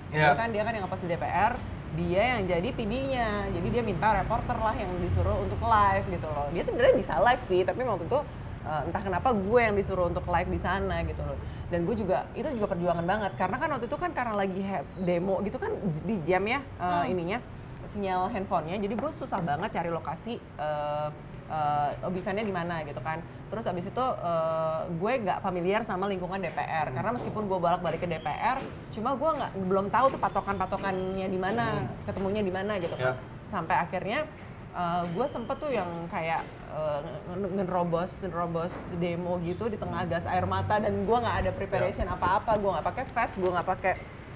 Dia 0.10 0.34
kan 0.34 0.50
dia 0.50 0.66
kan 0.66 0.74
yang 0.74 0.90
pas 0.90 0.98
di 0.98 1.10
DPR, 1.12 1.54
dia 1.96 2.38
yang 2.38 2.44
jadi 2.46 2.70
PD-nya. 2.76 3.50
Jadi 3.56 3.68
dia 3.72 3.84
minta 3.84 4.12
reporter 4.14 4.58
lah 4.60 4.76
yang 4.76 4.92
disuruh 5.00 5.40
untuk 5.42 5.60
live 5.64 6.06
gitu 6.12 6.28
loh. 6.28 6.48
Dia 6.52 6.64
sebenarnya 6.68 6.96
bisa 6.96 7.14
live 7.24 7.42
sih, 7.48 7.62
tapi 7.64 7.82
waktu 7.88 8.06
itu 8.06 8.20
eh, 8.68 8.82
entah 8.86 9.02
kenapa 9.02 9.30
gue 9.32 9.60
yang 9.60 9.76
disuruh 9.76 10.12
untuk 10.12 10.28
live 10.28 10.50
di 10.52 10.60
sana 10.60 11.02
gitu 11.08 11.22
loh. 11.24 11.38
Dan 11.72 11.88
gue 11.88 11.96
juga 11.98 12.28
itu 12.36 12.46
juga 12.54 12.68
perjuangan 12.76 13.06
banget 13.08 13.32
karena 13.40 13.58
kan 13.58 13.70
waktu 13.74 13.86
itu 13.90 13.98
kan 13.98 14.12
karena 14.14 14.34
lagi 14.38 14.62
demo 15.02 15.42
gitu 15.42 15.58
kan 15.58 15.72
di 16.06 16.16
jam 16.22 16.44
ya 16.46 16.60
eh, 16.62 17.04
ininya 17.10 17.40
sinyal 17.88 18.30
handphonenya. 18.30 18.78
Jadi 18.78 18.94
gue 18.94 19.12
susah 19.16 19.40
banget 19.42 19.74
cari 19.80 19.90
lokasi 19.90 20.38
eh, 20.38 21.10
uh, 21.48 22.10
eventnya 22.10 22.44
di 22.44 22.54
mana 22.54 22.82
gitu 22.84 23.00
kan. 23.00 23.20
Terus 23.46 23.70
abis 23.70 23.86
itu 23.88 24.02
eh, 24.02 24.80
gue 24.90 25.12
nggak 25.22 25.40
familiar 25.40 25.86
sama 25.86 26.10
lingkungan 26.10 26.42
DPR 26.42 26.90
karena 26.92 27.14
meskipun 27.14 27.46
gue 27.46 27.60
bolak 27.62 27.80
balik 27.80 28.02
ke 28.02 28.10
DPR, 28.10 28.58
cuma 28.92 29.14
gue 29.14 29.30
nggak 29.32 29.52
belum 29.70 29.88
tahu 29.94 30.06
tuh 30.12 30.20
patokan 30.20 30.58
patokannya 30.58 31.30
di 31.30 31.40
mana, 31.40 31.86
ketemunya 32.04 32.42
di 32.42 32.50
mana 32.50 32.82
gitu 32.82 32.98
kan. 32.98 33.14
Ya. 33.14 33.22
Sampai 33.48 33.78
akhirnya 33.78 34.26
eh, 34.74 35.04
gue 35.08 35.26
sempet 35.30 35.56
tuh 35.56 35.70
yang 35.70 35.88
kayak 36.10 36.42
eh, 36.74 37.00
nge- 37.32 37.64
ngerobos 37.64 38.12
ngerobos 38.26 38.74
demo 38.98 39.38
gitu 39.46 39.70
di 39.70 39.78
tengah 39.78 40.04
gas 40.10 40.26
air 40.26 40.44
mata 40.44 40.82
dan 40.82 41.06
gue 41.06 41.18
nggak 41.22 41.38
ada 41.46 41.52
preparation 41.54 42.10
apa-apa, 42.10 42.58
gue 42.58 42.70
nggak 42.76 42.88
pakai 42.92 43.04
vest, 43.08 43.34
gue 43.38 43.52
nggak 43.54 43.70
pakai 43.70 43.94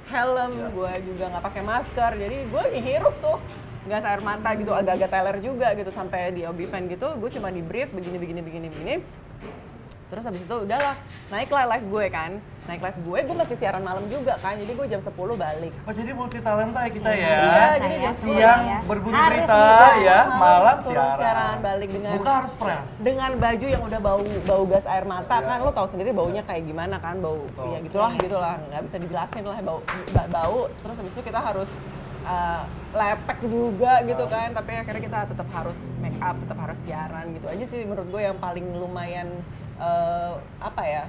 helm, 0.09 0.53
Ya. 0.53 0.67
gue 0.69 0.91
juga 1.11 1.25
nggak 1.33 1.43
pakai 1.43 1.63
masker, 1.65 2.11
jadi 2.15 2.37
gue 2.45 2.63
ngehirup 2.77 3.15
tuh 3.19 3.37
gas 3.81 4.03
air 4.03 4.21
mata 4.21 4.49
gitu 4.53 4.71
agak-agak 4.71 5.09
teler 5.09 5.37
juga 5.39 5.67
gitu 5.73 5.89
sampai 5.89 6.31
di 6.31 6.43
Obipen 6.43 6.87
gitu 6.87 7.15
gue 7.15 7.29
cuma 7.29 7.47
di 7.47 7.61
brief 7.61 7.89
begini 7.89 8.17
begini 8.17 8.41
begini 8.41 8.67
begini 8.67 8.95
terus 10.05 10.25
habis 10.25 10.41
itu 10.41 10.55
udahlah 10.59 10.97
naiklah 11.29 11.69
live 11.69 11.85
gue 11.87 12.05
kan 12.09 12.31
naik 12.65 12.81
live 12.81 12.97
gue 12.99 13.19
gue 13.23 13.35
masih 13.35 13.53
siaran 13.55 13.77
malam 13.79 14.01
juga 14.05 14.33
kan 14.35 14.57
jadi 14.57 14.73
gue 14.73 14.87
jam 14.89 14.97
10 14.99 15.13
balik 15.13 15.69
Oh 15.85 15.93
jadi 15.93 16.11
multi 16.11 16.37
talenta 16.39 16.81
ya 16.81 16.89
kita 16.89 17.09
ya. 17.09 17.29
Iya, 17.29 17.37
jadi 17.77 17.77
Saya 17.77 18.01
jam 18.01 18.13
Siang 18.15 18.61
ya. 18.63 18.79
berburu 18.83 19.13
Harus 19.13 19.37
berita 19.39 19.61
ya, 20.01 20.19
malam 20.35 20.77
suruh 20.79 21.09
siaran. 21.13 21.55
balik 21.61 21.89
dengan 21.91 22.13
Buka 22.15 22.31
harus 22.35 22.53
fresh. 22.53 22.93
dengan 22.99 23.31
baju 23.37 23.65
yang 23.69 23.83
udah 23.85 23.99
bau 23.99 24.19
bau 24.43 24.63
gas 24.65 24.85
air 24.87 25.05
mata 25.05 25.35
Iya. 25.35 25.45
kan 25.45 25.57
lo 25.61 25.71
tahu 25.71 25.87
sendiri 25.87 26.09
baunya 26.11 26.41
kayak 26.41 26.63
gimana 26.63 26.95
kan 26.97 27.15
bau 27.15 27.45
Betul. 27.47 27.69
ya 27.69 27.79
gitulah 27.79 28.11
gitulah 28.17 28.55
nggak 28.67 28.81
bisa 28.81 28.95
dijelasin 28.97 29.43
lah 29.43 29.57
bau 29.61 29.79
ba- 30.09 30.29
bau 30.31 30.59
terus 30.75 30.95
habis 30.95 31.11
itu 31.11 31.21
kita 31.23 31.37
harus 31.39 31.69
uh, 32.29 32.63
lepek 32.91 33.39
juga 33.43 33.93
gitu 34.03 34.23
Iya. 34.23 34.31
kan 34.31 34.47
tapi 34.53 34.71
akhirnya 34.75 35.01
kita 35.01 35.19
tetap 35.27 35.47
harus 35.49 35.79
make 35.97 36.17
up 36.19 36.37
tetap 36.37 36.57
harus 36.59 36.77
siaran 36.79 37.25
gitu 37.33 37.45
aja 37.45 37.65
sih 37.65 37.81
menurut 37.81 38.07
gue 38.07 38.21
yang 38.23 38.37
paling 38.37 38.65
lumayan 38.71 39.27
uh, 39.77 40.37
apa 40.59 40.83
ya 40.83 41.03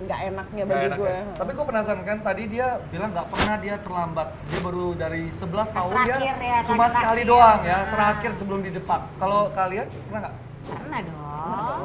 nggak 0.00 0.20
enaknya 0.26 0.62
bagi 0.64 0.86
enak 0.86 0.96
gue 0.96 1.12
ya. 1.12 1.22
Tapi 1.36 1.50
gue 1.52 1.66
penasaran 1.66 2.02
kan 2.02 2.18
tadi 2.24 2.42
dia 2.48 2.80
bilang 2.88 3.12
nggak 3.12 3.28
pernah 3.28 3.56
dia 3.60 3.76
terlambat. 3.76 4.32
Dia 4.48 4.60
baru 4.64 4.86
dari 4.96 5.28
11 5.28 5.44
tahun 5.76 5.92
dia 5.92 6.16
Terakhir 6.16 6.36
ya, 6.40 6.56
cuma 6.64 6.76
terakhir. 6.80 6.96
sekali 6.96 7.22
doang 7.28 7.60
ya, 7.60 7.76
Ah. 7.76 7.84
terakhir 7.92 8.30
sebelum 8.32 8.60
di 8.64 8.70
depak. 8.72 9.00
Kalau 9.20 9.52
kalian 9.52 9.84
pernah 10.08 10.20
nggak? 10.24 10.34
Pernah 10.70 11.00
dong. 11.02 11.18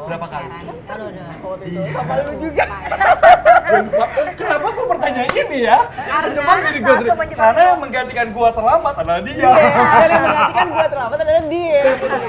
Berapa 0.06 0.26
kali? 0.30 0.46
Kalau 0.86 1.06
udah. 1.10 1.26
waktu 1.36 1.66
itu 1.66 1.80
Iya. 1.82 1.92
sama 1.94 2.14
lu 2.22 2.34
juga 2.38 2.64
Kenapa 4.36 4.68
gue 4.70 4.86
bertanya 4.86 5.24
ini 5.28 5.58
ya? 5.66 5.78
Coba 6.30 6.52
diri 6.62 6.80
gue 6.80 6.96
Karena 7.34 7.62
yang 7.74 7.80
menggantikan 7.82 8.28
gue 8.30 8.50
terlambat 8.54 8.94
adalah 8.96 9.22
dia. 9.22 9.34
Iya, 9.36 9.50
yang 10.06 10.22
menggantikan 10.22 10.68
gue 10.70 10.86
terlambat 10.88 11.18
adalah 11.18 11.44
dia 11.46 11.80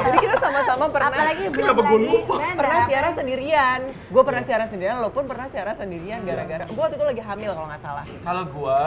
jadi 0.07 0.17
kita 0.19 0.37
sama-sama 0.39 0.85
pernah 0.89 1.11
Apalagi 1.13 1.45
belum 1.49 1.67
lagi 1.77 1.97
lupa? 2.07 2.35
Nanda. 2.37 2.57
pernah 2.57 2.79
siaran 2.87 3.13
sendirian. 3.15 3.81
Gue 4.09 4.23
pernah 4.23 4.43
siaran 4.43 4.67
sendirian, 4.67 4.97
lo 4.99 5.09
pun 5.11 5.25
pernah 5.27 5.47
siaran 5.47 5.77
sendirian 5.77 6.19
gara-gara 6.23 6.65
gue 6.65 6.79
waktu 6.79 6.97
itu 6.97 7.05
lagi 7.05 7.23
hamil 7.23 7.51
kalau 7.53 7.67
nggak 7.67 7.83
salah. 7.83 8.05
Kalau 8.23 8.45
gue, 8.47 8.81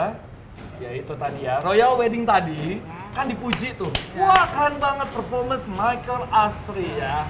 ya 0.80 0.90
itu 0.92 1.12
tadi 1.14 1.38
ya, 1.40 1.54
Royal 1.60 1.92
Wedding 1.94 2.24
tadi 2.24 2.80
kan 3.10 3.26
dipuji 3.26 3.74
tuh. 3.74 3.90
Wah 4.14 4.46
keren 4.48 4.78
banget 4.78 5.08
performance 5.10 5.64
Michael 5.66 6.24
Astri 6.30 6.88
ya. 6.96 7.26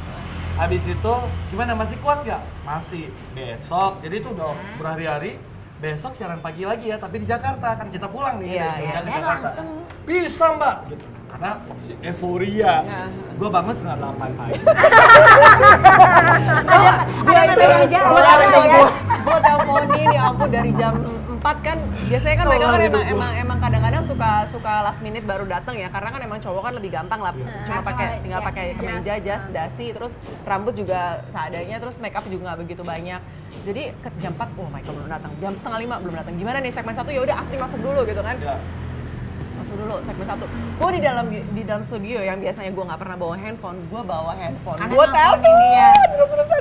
Habis 0.56 0.84
itu 0.86 1.14
gimana 1.48 1.72
masih 1.72 1.96
kuat 1.98 2.22
gak? 2.22 2.42
Masih. 2.62 3.08
Besok, 3.32 4.00
jadi 4.00 4.14
itu 4.16 4.28
udah 4.30 4.50
berhari-hari. 4.76 5.38
Besok 5.78 6.12
siaran 6.12 6.38
pagi 6.38 6.62
lagi 6.62 6.86
ya, 6.86 7.00
tapi 7.00 7.16
di 7.16 7.26
Jakarta 7.26 7.72
kan 7.72 7.88
kita 7.88 8.04
pulang 8.04 8.36
nih 8.36 8.52
Iya, 8.52 8.68
dari 8.68 8.82
iya. 8.82 8.90
Ke 8.90 8.96
Dan 8.98 9.04
Jakarta. 9.10 9.48
langsung. 9.48 9.68
Bisa 10.04 10.46
mbak, 10.52 10.76
gitu. 10.86 11.06
Karena 11.26 11.50
si 11.78 11.92
euforia. 12.00 12.72
Iya. 12.82 13.00
Gue 13.34 13.48
bangun 13.48 13.72
setengah 13.72 13.96
delapan 13.98 14.30
pagi. 14.34 14.60
Ada 17.20 17.40
ada 17.40 17.52
itu, 17.52 17.62
ada 17.62 17.76
aja. 17.80 17.98
gue 18.02 18.20
ada 18.20 18.58
aja. 18.58 18.80
gue 19.20 19.38
teleponin 19.38 20.08
ya 20.10 20.22
ampun 20.26 20.48
dari 20.48 20.70
jam 20.72 20.94
4 21.40 21.66
kan 21.66 21.78
biasanya 22.06 22.36
kan 22.36 22.46
mereka 22.46 22.66
kan 22.68 22.80
emang 22.84 23.04
emang 23.08 23.32
emang 23.34 23.58
kadang-kadang 23.58 24.02
suka 24.04 24.30
suka 24.46 24.72
last 24.84 25.00
minute 25.00 25.24
baru 25.24 25.48
datang 25.48 25.72
ya 25.74 25.88
karena 25.88 26.12
kan 26.12 26.20
emang 26.20 26.38
cowok 26.38 26.62
kan 26.62 26.72
lebih 26.76 26.90
gampang 26.92 27.20
lah 27.20 27.32
Iya. 27.32 27.48
cuma 27.64 27.80
Ah, 27.80 27.84
pakai 27.84 28.06
tinggal 28.20 28.40
jas, 28.40 28.48
pakai 28.52 28.64
kemeja 28.76 29.14
jas 29.18 29.42
dasi 29.48 29.86
terus 29.90 30.12
rambut 30.44 30.76
juga 30.76 31.24
seadanya 31.32 31.80
terus 31.80 31.96
make 31.96 32.12
up 32.12 32.24
juga 32.26 32.52
nggak 32.52 32.60
begitu 32.60 32.82
banyak. 32.84 33.20
Jadi 33.60 33.82
ke 33.96 34.08
jam 34.20 34.32
4 34.36 34.56
oh 34.56 34.68
Michael 34.68 34.94
belum 34.94 35.08
datang 35.08 35.32
jam 35.36 35.52
setengah 35.56 35.78
lima 35.80 35.94
belum 35.98 36.14
datang 36.14 36.34
gimana 36.36 36.60
nih 36.60 36.70
segmen 36.70 36.92
satu? 36.92 37.08
Ya 37.08 37.20
udah 37.24 37.36
Astri 37.40 37.56
masuk 37.56 37.80
dulu 37.80 38.00
gitu 38.04 38.20
kan. 38.20 38.36
Ya. 38.36 38.56
masuk 39.56 39.76
dulu 39.76 39.96
segmen 40.02 40.26
satu. 40.26 40.44
Gue 40.76 40.90
di 40.92 41.00
dalam 41.00 41.26
di 41.28 41.62
dalam 41.62 41.82
studio 41.84 42.18
yang 42.20 42.40
biasanya 42.40 42.72
gue 42.72 42.84
nggak 42.84 43.00
pernah 43.00 43.16
bawa 43.16 43.34
handphone 43.36 43.78
gue 43.88 44.02
bawa 44.02 44.32
handphone. 44.32 44.78
Gue 44.88 45.06
telepon! 45.08 45.56
dia. 45.60 45.88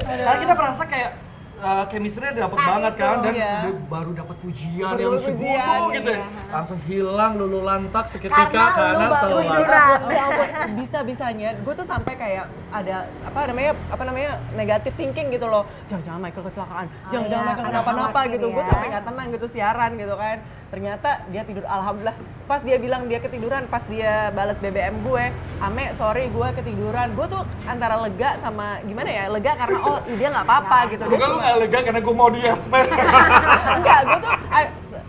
Karena 0.03 0.39
kita 0.39 0.53
merasa 0.55 0.83
kayak 0.83 1.11
uh, 1.59 1.85
chemistry-nya 1.87 2.33
dapet 2.47 2.57
Saat 2.57 2.69
banget 2.69 2.93
itu, 2.93 3.01
kan 3.03 3.15
dan 3.23 3.33
iya. 3.35 3.53
dia 3.67 3.73
baru 3.87 4.11
dapat 4.15 4.35
pujian 4.39 4.91
Baru 4.95 4.99
yang 4.99 5.13
pujian, 5.19 5.79
gitu 5.93 6.09
ya. 6.09 6.19
iya. 6.19 6.49
Langsung 6.49 6.79
hilang 6.87 7.33
lulu 7.37 7.59
lantak 7.61 8.05
seketika 8.09 8.47
Karena 8.49 8.65
karena 8.73 9.05
telat. 9.21 9.43
tiduran. 9.43 9.97
ya 10.09 10.23
ampun 10.25 10.49
bisa 10.79 10.97
bisanya 11.03 11.49
gue 11.59 11.73
tuh 11.75 11.87
sampai 11.87 12.13
kayak 12.15 12.45
ada 12.69 12.97
apa 13.25 13.39
namanya 13.49 13.71
apa 13.89 14.03
namanya 14.05 14.31
negatif 14.53 14.91
thinking 14.95 15.27
gitu 15.33 15.45
loh 15.45 15.65
jangan 15.89 16.03
jangan 16.05 16.19
Michael 16.21 16.45
kecelakaan 16.49 16.87
Oh 16.89 17.09
jangan 17.11 17.27
jangan 17.29 17.43
iya, 17.43 17.49
Michael 17.49 17.65
kenapa-napa 17.69 18.19
gitu 18.29 18.45
gue 18.49 18.63
ya. 18.63 18.69
sampai 18.69 18.87
nggak 18.89 19.05
tenang 19.05 19.27
gitu 19.33 19.45
siaran 19.49 19.91
gitu 19.97 20.15
kan 20.15 20.37
ternyata 20.69 21.09
dia 21.33 21.41
tidur 21.41 21.65
alhamdulillah 21.65 22.17
pas 22.45 22.61
dia 22.61 22.77
bilang 22.77 23.01
dia 23.09 23.17
ketiduran 23.17 23.65
pas 23.65 23.81
dia 23.89 24.29
balas 24.33 24.57
BBM 24.57 25.01
gue 25.01 25.23
ame 25.61 25.85
sorry 25.97 26.29
gue 26.29 26.47
ketiduran 26.61 27.13
gue 27.13 27.25
tuh 27.25 27.41
antara 27.65 27.97
lega 27.97 28.37
sama 28.41 28.77
gimana 28.85 29.09
ya 29.09 29.23
lega 29.29 29.51
karena 29.57 29.77
oh 29.81 29.97
dia 30.05 30.27
nggak 30.29 30.45
apa-apa 30.45 30.77
gitu 30.93 31.03
Dia 31.09 31.17
Semoga 31.17 31.25
lu 31.29 31.39
lega 31.55 31.79
karena 31.79 31.99
gue 31.99 32.13
mau 32.13 32.27
di 32.27 32.39
Yasmin. 32.39 32.85
enggak 33.77 33.99
gue 34.03 34.19
tuh 34.19 34.33
I, 34.49 34.63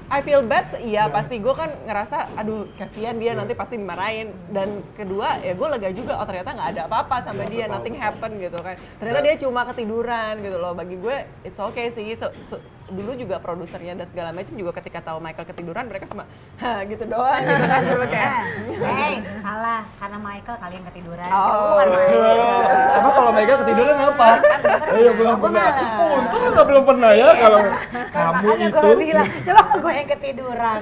I 0.08 0.20
feel 0.20 0.42
bad 0.42 0.66
iya 0.80 1.06
pasti 1.06 1.36
gue 1.36 1.50
kan 1.50 1.70
ngerasa 1.84 2.34
aduh 2.34 2.66
kasihan 2.74 3.14
dia 3.14 3.32
nanti 3.32 3.52
pasti 3.52 3.74
dimarahin. 3.74 4.32
Dan 4.48 4.82
kedua 4.92 5.38
ya 5.38 5.52
gue 5.52 5.68
lega 5.68 5.90
juga 5.90 6.16
oh 6.16 6.24
ternyata 6.24 6.50
nggak 6.50 6.68
ada 6.70 6.82
apa-apa 6.86 7.16
sama 7.22 7.42
Iya, 7.42 7.48
dia 7.48 7.58
betul. 7.62 7.74
nothing 7.74 7.96
happen 7.96 8.30
gitu 8.38 8.58
kan. 8.58 8.74
Ternyata 8.96 9.20
dia 9.20 9.34
cuma 9.38 9.60
ketiduran 9.64 10.34
gitu 10.38 10.56
loh. 10.56 10.72
Bagi 10.72 10.96
gue 10.96 11.16
it's 11.42 11.58
okay 11.58 11.90
sih 11.90 12.10
Se- 12.12 12.36
se- 12.46 12.62
dulu 12.90 13.12
juga 13.14 13.36
produsernya 13.38 13.94
dan 13.94 14.06
segala 14.06 14.30
macam 14.34 14.54
juga 14.54 14.74
ketika 14.82 14.98
tahu 15.00 15.18
Michael 15.22 15.46
ketiduran 15.46 15.84
mereka 15.86 16.06
cuma 16.10 16.24
gitu 16.90 17.04
doang 17.06 17.42
gitu 17.42 17.64
kan 17.66 17.80
cuma 17.86 18.06
kayak 18.10 18.32
Hei, 18.80 19.14
salah. 19.44 19.80
Karena 20.00 20.18
Michael 20.20 20.56
kalian 20.56 20.82
ketiduran. 20.88 21.30
Oh. 21.30 21.76
Michael. 21.84 22.22
Emang 22.96 23.12
kalau 23.12 23.30
Mega 23.36 23.54
ketiduran 23.60 23.96
apa? 23.96 24.28
Iya 24.90 25.10
belum 25.14 25.36
pernah. 25.36 25.66
Untung 26.16 26.40
lu 26.40 26.50
gak 26.56 26.66
belum 26.66 26.84
pernah 26.88 27.10
ya 27.12 27.28
kalau 27.36 27.58
kamu 28.10 28.40
Makanya 28.40 28.66
itu. 28.66 28.80
gue 28.80 28.94
bilang, 28.96 29.28
coba 29.44 29.60
kalau 29.60 29.78
gue 29.84 29.92
yang 29.92 30.08
ketiduran. 30.08 30.80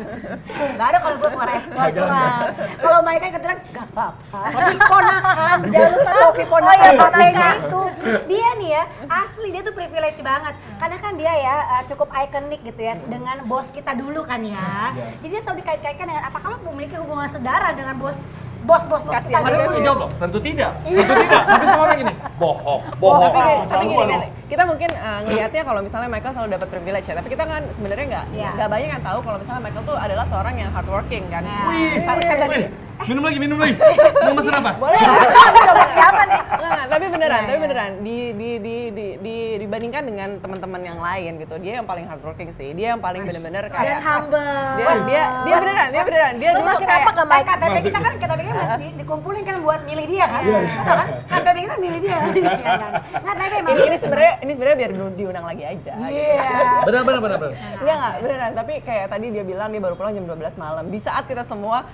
Gak 0.78 0.86
ada 0.86 0.98
kalau 1.02 1.16
gue 1.18 1.30
keluar 1.34 1.50
ekspos 1.58 1.94
lah. 1.98 2.38
Kalau 2.78 2.98
Michael 3.02 3.32
ketiduran, 3.34 3.58
gak 3.74 3.86
apa-apa. 3.92 4.40
Tapi 4.48 4.76
ponakan, 4.78 5.58
jangan 5.74 5.90
lupa 5.90 6.10
topi 6.22 6.44
ponakan. 6.46 6.92
Oh 6.98 7.18
iya, 7.18 7.48
itu. 7.58 7.82
Dia 8.30 8.48
nih 8.62 8.70
ya, 8.78 8.82
asli 9.10 9.48
dia 9.50 9.62
tuh 9.66 9.74
privilege 9.74 10.18
banget. 10.22 10.54
Karena 10.78 10.96
kan 11.02 11.12
dia 11.18 11.32
ya 11.34 11.56
uh, 11.76 11.82
cukup 11.98 12.14
ikonik 12.14 12.62
gitu 12.62 12.78
ya, 12.80 12.94
dengan 13.02 13.42
bos 13.42 13.66
kita 13.68 13.90
dulu 13.92 14.22
kan 14.22 14.38
ya. 14.40 14.94
Iya. 14.94 15.18
Jadi 15.18 15.26
dia 15.28 15.40
selalu 15.42 15.58
dikait-kaitkan 15.58 16.06
dengan 16.06 16.22
apakah 16.24 16.48
lo 16.48 16.62
memiliki 16.64 16.94
hubungan 16.94 17.26
saudara 17.26 17.74
dengan 17.74 17.98
bos 17.98 18.14
bos-bos 18.60 19.00
bos 19.00 19.02
kita 19.02 19.18
Kasihan 19.18 19.40
Padahal 19.40 19.58
dulu. 19.60 19.66
lu 19.66 19.76
dijawab 19.76 19.98
loh, 19.98 20.10
tentu 20.16 20.38
tidak. 20.38 20.72
Tentu 20.84 21.14
tidak. 21.16 21.42
Tapi 21.42 21.64
semua 21.64 21.82
orang 21.82 21.98
gini, 21.98 22.14
bohong, 22.36 22.80
bohong. 22.94 23.22
tapi, 23.24 23.38
kayak- 23.40 23.66
tapi 23.66 23.84
gini 23.88 24.04
kan 24.06 24.20
kita 24.48 24.62
mungkin 24.64 24.90
uh, 24.94 25.20
ngelihatnya 25.22 25.62
kalau 25.62 25.80
misalnya 25.82 26.08
Michael 26.08 26.32
selalu 26.32 26.50
dapat 26.54 26.68
privilege 26.70 27.04
ya 27.04 27.14
tapi 27.14 27.28
kita 27.28 27.44
kan 27.44 27.62
sebenarnya 27.70 28.06
nggak 28.08 28.24
Iya. 28.32 28.50
nggak 28.54 28.68
banyak 28.70 28.88
yang 28.90 29.04
tahu 29.04 29.18
kalau 29.20 29.36
misalnya 29.36 29.60
Michael 29.60 29.84
tuh 29.84 29.96
adalah 29.98 30.24
seorang 30.24 30.54
yang 30.56 30.70
hardworking 30.70 31.24
kan 31.26 31.42
Nah. 31.42 31.66
Wih, 31.66 32.00
Kan- 32.00 32.16
wih. 32.16 32.24
dia- 32.24 32.46
Eh, 32.48 32.87
Minum 32.98 33.22
lagi, 33.22 33.38
minum 33.38 33.56
lagi. 33.56 33.74
Mau 34.18 34.34
pesen 34.34 34.54
apa? 34.54 34.70
Boleh. 34.74 34.98
Nih? 34.98 36.40
Nggak, 36.58 36.84
tapi 36.90 37.04
beneran, 37.08 37.38
Iya, 37.38 37.46
tapi 37.46 37.54
iya. 37.54 37.62
beneran 37.62 37.90
di, 38.00 38.18
di, 38.32 38.50
di, 38.58 38.76
di, 38.90 39.06
di- 39.16 39.56
dibandingkan 39.58 40.02
dengan 40.04 40.28
teman-teman 40.38 40.80
yang 40.82 40.98
lain 40.98 41.38
gitu, 41.38 41.54
dia 41.56 41.72
yang 41.78 41.86
paling 41.86 42.04
hardworking 42.04 42.50
sih, 42.52 42.74
dia 42.74 42.92
yang 42.92 43.00
paling 43.00 43.22
bener-bener 43.22 43.64
Dan 43.64 43.72
kayak 43.72 43.98
humble. 43.98 44.76
dia, 44.76 44.92
dia, 45.06 45.22
dia 45.40 45.56
beneran, 45.56 45.88
dia 45.88 46.02
beneran, 46.02 46.32
dia 46.36 46.50
Lu 46.50 46.56
dulu 46.58 46.68
masih 46.68 46.84
kayak 46.84 47.00
apa 47.00 47.10
nggak? 47.14 47.40
KTP 47.40 47.76
kita 47.80 47.98
kan 47.98 48.12
KTP 48.14 48.40
kita 48.42 48.54
masih 48.56 48.76
di- 48.78 48.96
dikumpulin 48.98 49.42
kan 49.42 49.56
buat 49.62 49.80
milih 49.84 50.06
dia 50.06 50.24
kan? 50.26 50.42
Betul 50.42 50.62
kan? 50.84 51.08
KTP 51.28 51.56
kita 51.60 51.76
milih 51.78 52.00
dia. 52.00 52.16
Iya 52.38 52.74
kan? 52.74 52.92
Nggak, 53.14 53.34
tapi 53.38 53.56
ini, 53.58 53.82
ini 53.84 53.96
sebenarnya 53.98 54.32
ini 54.38 54.52
sebenarnya 54.52 54.76
biar 54.76 54.90
di- 54.90 55.14
diundang 55.16 55.46
lagi 55.46 55.62
aja. 55.64 55.92
Iya. 55.98 56.44
Benar, 56.84 57.02
benar, 57.02 57.20
benar, 57.20 57.38
benar. 57.38 57.52
Enggak 57.78 57.96
enggak, 57.96 58.14
beneran. 58.20 58.50
Tapi 58.54 58.72
kayak 58.82 59.06
tadi 59.08 59.26
dia 59.30 59.44
bilang 59.44 59.68
dia 59.70 59.80
baru 59.80 59.94
pulang 59.94 60.12
jam 60.12 60.24
12 60.24 60.36
malam. 60.56 60.84
Di 60.88 60.98
saat 60.98 61.24
kita 61.24 61.42
semua 61.44 61.86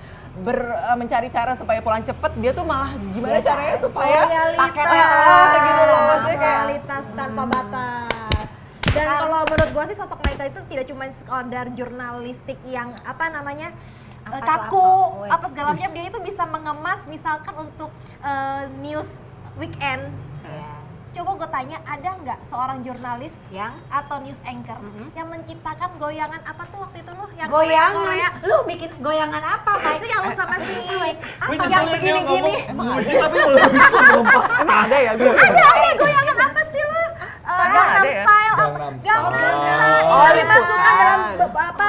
ber, 0.43 0.57
eh, 0.75 0.95
mencari 0.99 1.27
cara 1.31 1.55
supaya 1.55 1.79
pulang 1.79 2.03
cepet, 2.03 2.31
dia 2.43 2.51
tuh 2.51 2.65
malah 2.67 2.91
gimana 3.15 3.39
caranya 3.39 3.77
supaya 3.79 4.19
Loyalitas. 4.27 4.71
Ah, 4.83 5.55
gitu 5.55 5.83
loh. 5.87 6.01
Maksudnya 6.03 6.37
kayak 6.39 6.59
Loyalitas 6.65 7.03
tanpa 7.15 7.43
batas. 7.47 8.47
Dan 8.95 9.07
kalau 9.11 9.39
menurut 9.43 9.69
gua 9.75 9.85
sih 9.91 9.97
sosok 9.99 10.19
Michael 10.23 10.49
itu 10.55 10.61
tidak 10.71 10.85
cuma 10.87 11.03
sekadar 11.11 11.65
jurnalistik 11.75 12.59
yang 12.63 12.95
apa 13.03 13.27
namanya 13.27 13.75
Apa 14.25 14.39
eh, 14.39 14.41
tuh, 14.41 14.47
kaku, 14.47 14.91
apa? 15.27 15.35
apa 15.37 15.45
segala 15.53 15.67
macam 15.77 15.91
dia 15.93 16.05
itu 16.09 16.19
bisa 16.23 16.43
mengemas 16.49 16.99
misalkan 17.05 17.53
untuk 17.59 17.91
eh, 18.23 18.63
news 18.81 19.21
weekend. 19.59 20.11
Coba 21.15 21.31
gue 21.33 21.47
tanya, 21.47 21.79
ada 21.85 22.09
nggak 22.17 22.39
seorang 22.45 22.83
jurnalis 22.83 23.31
Yang 23.49 23.71
atau 23.87 24.19
news 24.19 24.35
anchor 24.43 24.75
Mhm. 24.75 25.15
yang 25.15 25.27
menciptakan 25.31 25.89
goyangan 25.95 26.41
apa 26.43 26.67
tuh 26.67 26.79
waktu 26.81 26.97
itu 26.99 27.11
lu 27.13 27.25
yang 27.33 27.47
goyangan. 27.47 27.95
Korea? 27.97 28.29
Lu 28.43 28.57
bikin 28.67 28.91
goyangan 28.99 29.39
apa, 29.39 29.71
Mike? 29.79 30.03
sih 30.03 30.09
yang 30.11 30.21
lu 30.21 30.31
sama 30.35 30.55
si 30.59 30.75
apa 30.75 31.51
yang 31.63 31.85
begini-gini? 31.87 32.53
ngomong 32.67 32.87
muji 32.91 33.13
tapi 33.15 33.37
belum 33.37 33.63
bisa 33.71 33.99
ngomong. 34.11 34.43
emang 34.59 34.79
ada 34.85 34.97
ya. 34.97 35.11
Ada 35.15 35.31
ada 35.71 35.89
goyangan 35.95 36.35
apa 36.37 36.51
lu? 36.51 36.54
Gangnam 37.55 38.03
ya? 38.03 38.21
Style, 38.21 38.45
apa? 38.45 38.57
Gangnam 38.57 38.93
Gangnam 38.99 39.55
Style. 39.55 39.55
Style. 39.55 40.05
Oh, 40.05 40.25
Itu 40.25 40.31
dimasukkan 40.35 40.93
dalam 40.95 41.19
apa? 41.55 41.87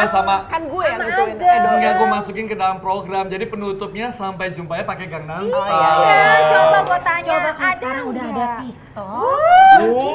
eh, 0.00 0.08
sama 0.08 0.34
Kan 0.48 0.62
gue 0.66 0.84
yang 0.84 1.00
gituin. 1.00 1.36
Edo. 1.40 1.68
Enggak, 1.70 1.92
gue 1.94 2.08
masukin 2.08 2.46
ke 2.46 2.54
dalam 2.54 2.78
program. 2.78 3.24
Jadi 3.26 3.44
penutupnya 3.46 4.10
sampai 4.10 4.50
jumpanya 4.50 4.84
pakai 4.84 5.06
Gangnam 5.06 5.40
Iya, 5.42 5.52
Style. 5.52 6.48
coba 6.48 6.78
gue 6.82 6.98
tanya. 7.02 7.30
Coba 7.30 7.50
kan 7.50 7.60
ada 7.60 7.76
sekarang 7.76 8.04
udah 8.06 8.24
ada? 8.24 8.46
TikTok. 8.60 9.00
Oh. 9.00 9.38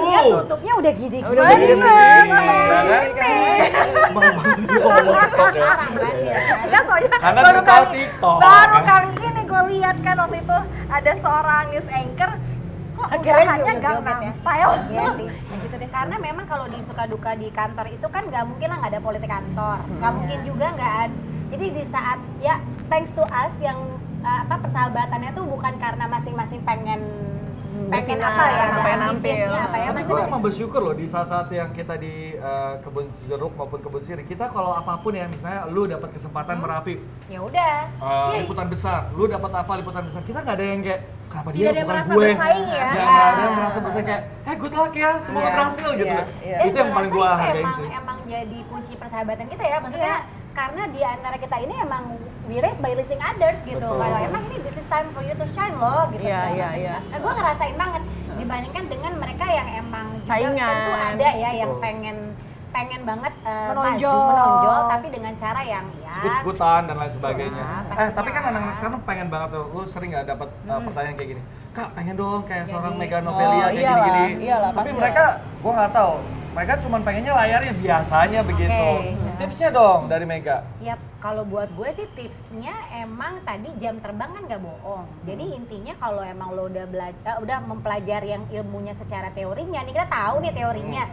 Dia 0.06 0.22
tutupnya 0.22 0.74
udah 0.76 0.92
gini 0.92 1.16
gini. 1.16 1.26
Udah 1.26 1.44
gini-gini. 1.48 1.82
langsung 1.82 2.60
Ya 2.66 2.82
ya. 2.86 3.00
Ya. 3.06 3.26
Karena 7.16 7.40
baru 7.42 7.62
kali 7.62 7.86
TikTok, 7.92 8.38
baru 8.38 8.78
kali 8.84 9.10
ini 9.18 9.42
gue 9.44 9.62
lihat 9.74 9.98
kan 10.02 10.16
waktu 10.18 10.38
itu 10.42 10.58
ada 10.88 11.12
seorang 11.18 11.64
news 11.72 11.88
anchor 11.90 12.32
joget-joget 13.14 13.78
Gangnam 13.82 14.20
ya. 14.22 14.32
Style. 14.34 14.74
Iya 14.92 15.06
sih. 15.18 15.28
Ya 15.30 15.56
gitu 15.62 15.76
deh. 15.78 15.90
Karena 15.90 16.16
memang 16.18 16.46
kalau 16.46 16.66
di 16.68 16.80
suka 16.82 17.04
duka 17.06 17.32
di 17.36 17.48
kantor 17.52 17.86
itu 17.92 18.08
kan 18.10 18.24
nggak 18.26 18.44
mungkin 18.46 18.68
lah 18.72 18.78
nggak 18.82 18.92
ada 18.98 19.02
politik 19.02 19.30
kantor, 19.30 19.78
nggak 20.00 20.12
mungkin 20.14 20.40
juga 20.46 20.68
nggak 20.74 20.94
ada. 21.08 21.16
Jadi 21.46 21.66
di 21.78 21.84
saat 21.88 22.20
ya 22.42 22.56
thanks 22.90 23.14
to 23.14 23.22
us 23.22 23.54
yang 23.62 23.78
uh, 24.26 24.40
apa 24.44 24.56
persahabatannya 24.66 25.32
tuh 25.38 25.46
bukan 25.46 25.74
karena 25.78 26.06
masing-masing 26.10 26.62
pengen 26.66 27.02
pengen 27.86 28.18
bersinar, 28.18 28.34
apa 28.34 28.44
ya, 28.50 28.66
pengen 28.82 29.00
nampil. 29.04 29.36
apa 29.52 29.78
ya, 29.78 29.88
Tapi 29.92 30.02
gue 30.08 30.20
emang 30.26 30.42
bersyukur 30.42 30.80
loh 30.82 30.96
di 30.96 31.06
saat-saat 31.06 31.52
yang 31.54 31.70
kita 31.70 32.00
di 32.00 32.34
eh, 32.34 32.74
kebun 32.82 33.06
jeruk 33.30 33.52
maupun 33.54 33.84
kebun 33.84 34.02
sirih. 34.02 34.26
Kita 34.26 34.48
kalau 34.50 34.74
apa 34.74 34.98
pun 35.04 35.14
ya, 35.14 35.28
misalnya 35.28 35.68
lu 35.70 35.86
dapat 35.86 36.10
kesempatan 36.16 36.64
merapi 36.64 36.98
ya 37.28 37.44
udah. 37.44 37.76
eh, 37.86 38.26
Iya, 38.32 38.48
liputan 38.48 38.68
besar, 38.72 39.12
lu 39.14 39.28
dapat 39.28 39.52
apa 39.54 39.72
liputan 39.76 40.02
besar, 40.08 40.24
kita 40.24 40.42
nggak 40.42 40.56
ada 40.56 40.66
yang 40.66 40.82
kayak 40.82 41.02
kenapa 41.26 41.50
dia 41.50 41.62
Tidak 41.64 41.74
bukan 41.76 41.88
merasa 41.90 42.12
gue. 42.12 42.24
bersaing 42.28 42.68
ya. 42.68 42.88
Nggak 42.88 43.06
nggak 43.06 43.26
ada 43.26 43.42
yang 43.42 43.56
merasa 43.56 43.78
bersaing 43.80 44.06
kayak, 44.06 44.24
eh 44.44 44.56
good 44.56 44.74
luck 44.74 44.94
ya, 44.94 45.12
semoga 45.20 45.42
Iya, 45.42 45.54
berhasil 45.54 45.88
gitu. 45.92 46.06
iya, 46.08 46.24
iya. 46.42 46.58
Dan 46.58 46.66
Itu 46.66 46.78
yang 46.78 46.92
paling 46.92 47.12
itu 47.12 47.20
hargain 47.22 47.56
emang, 47.58 47.76
sih. 47.76 47.88
Emang 47.92 48.18
jadi 48.26 48.60
kunci 48.66 48.94
persahabatan 48.96 49.46
kita 49.48 49.64
ya, 49.64 49.78
maksudnya 49.80 50.16
Iya. 50.18 50.54
karena 50.54 50.84
di 50.88 51.02
antara 51.02 51.36
kita 51.36 51.56
ini 51.60 51.76
emang 51.78 52.04
we 52.46 52.58
raise 52.58 52.78
by 52.78 52.94
listening 52.94 53.20
others 53.22 53.60
gitu. 53.62 53.76
Betul. 53.82 53.98
Kalau 53.98 54.18
emang 54.22 54.42
ini 54.46 54.58
this 54.62 54.76
is 54.76 54.88
time 54.88 55.10
for 55.12 55.20
you 55.20 55.34
to 55.34 55.46
shine 55.52 55.76
loh 55.76 56.08
gitu. 56.10 56.24
Iya, 56.24 56.42
iya, 56.54 56.70
iya. 56.76 56.96
Nah, 57.04 57.18
gue 57.18 57.32
ngerasain 57.34 57.76
banget 57.76 58.04
dibandingkan 58.36 58.84
dengan 58.86 59.14
mereka 59.16 59.46
yang 59.48 59.68
emang 59.76 60.08
juga 60.18 60.30
Saingan. 60.30 60.70
tentu 60.70 60.92
ada 60.94 61.30
ya 61.34 61.50
yang 61.56 61.72
Betul. 61.72 61.82
pengen 61.82 62.18
pengen 62.76 63.02
banget 63.08 63.34
uh, 63.48 63.72
Menonjol. 63.72 64.12
maju, 64.12 64.30
menonjol 64.36 64.80
tapi 64.92 65.08
dengan 65.08 65.34
cara 65.40 65.62
yang 65.64 65.86
ya 66.04 66.12
Sekut-sekutan 66.12 66.82
dan 66.92 66.96
lain 67.00 67.12
sebagainya. 67.16 67.64
Iya, 67.64 67.72
eh, 67.72 67.88
pastinya. 67.88 68.12
tapi 68.12 68.30
kan 68.36 68.44
anak-anak 68.52 68.76
sekarang 68.76 69.02
pengen 69.08 69.28
banget 69.32 69.50
tuh. 69.56 69.66
Lu 69.72 69.82
sering 69.88 70.10
nggak 70.12 70.28
dapat 70.28 70.50
uh, 70.68 70.82
pertanyaan 70.84 71.16
kayak 71.16 71.30
gini? 71.32 71.42
Kak, 71.72 71.88
pengen 71.96 72.16
dong 72.16 72.42
kayak 72.48 72.66
seorang 72.68 72.94
Mega 72.96 73.20
Novelia 73.20 73.48
Oh, 73.48 73.60
kayak 73.68 73.76
iyalah, 73.76 74.06
gini-gini. 74.08 74.44
iyalah, 74.48 74.70
Tapi 74.72 74.80
pasti 74.80 74.92
mereka, 74.96 75.24
gua 75.64 75.72
nggak 75.76 75.92
tahu. 75.96 76.14
Mereka 76.56 76.74
cuma 76.88 76.98
pengennya 77.04 77.34
layarnya 77.36 77.74
biasanya 77.76 78.40
begitu. 78.48 78.88
Tipsnya 79.36 79.70
dong 79.76 80.02
dari 80.08 80.24
Mega. 80.24 80.64
Ya 80.80 80.96
kalau 81.20 81.44
buat 81.44 81.68
gue 81.76 81.90
sih 81.92 82.08
tipsnya 82.16 82.72
emang 82.96 83.44
tadi 83.44 83.68
jam 83.76 84.00
terbang 84.00 84.32
kan 84.32 84.44
nggak 84.48 84.64
bohong. 84.64 85.04
Jadi 85.28 85.52
intinya 85.52 85.94
kalau 86.00 86.24
emang 86.24 86.56
lo 86.56 86.72
udah 86.72 86.88
belajar, 86.88 87.44
udah 87.44 87.58
mempelajari 87.60 88.40
yang 88.40 88.44
ilmunya 88.48 88.96
secara 88.96 89.36
teorinya, 89.36 89.84
nih 89.84 89.92
kita 89.92 90.08
tahu 90.08 90.40
nih 90.40 90.54
teorinya. 90.56 91.04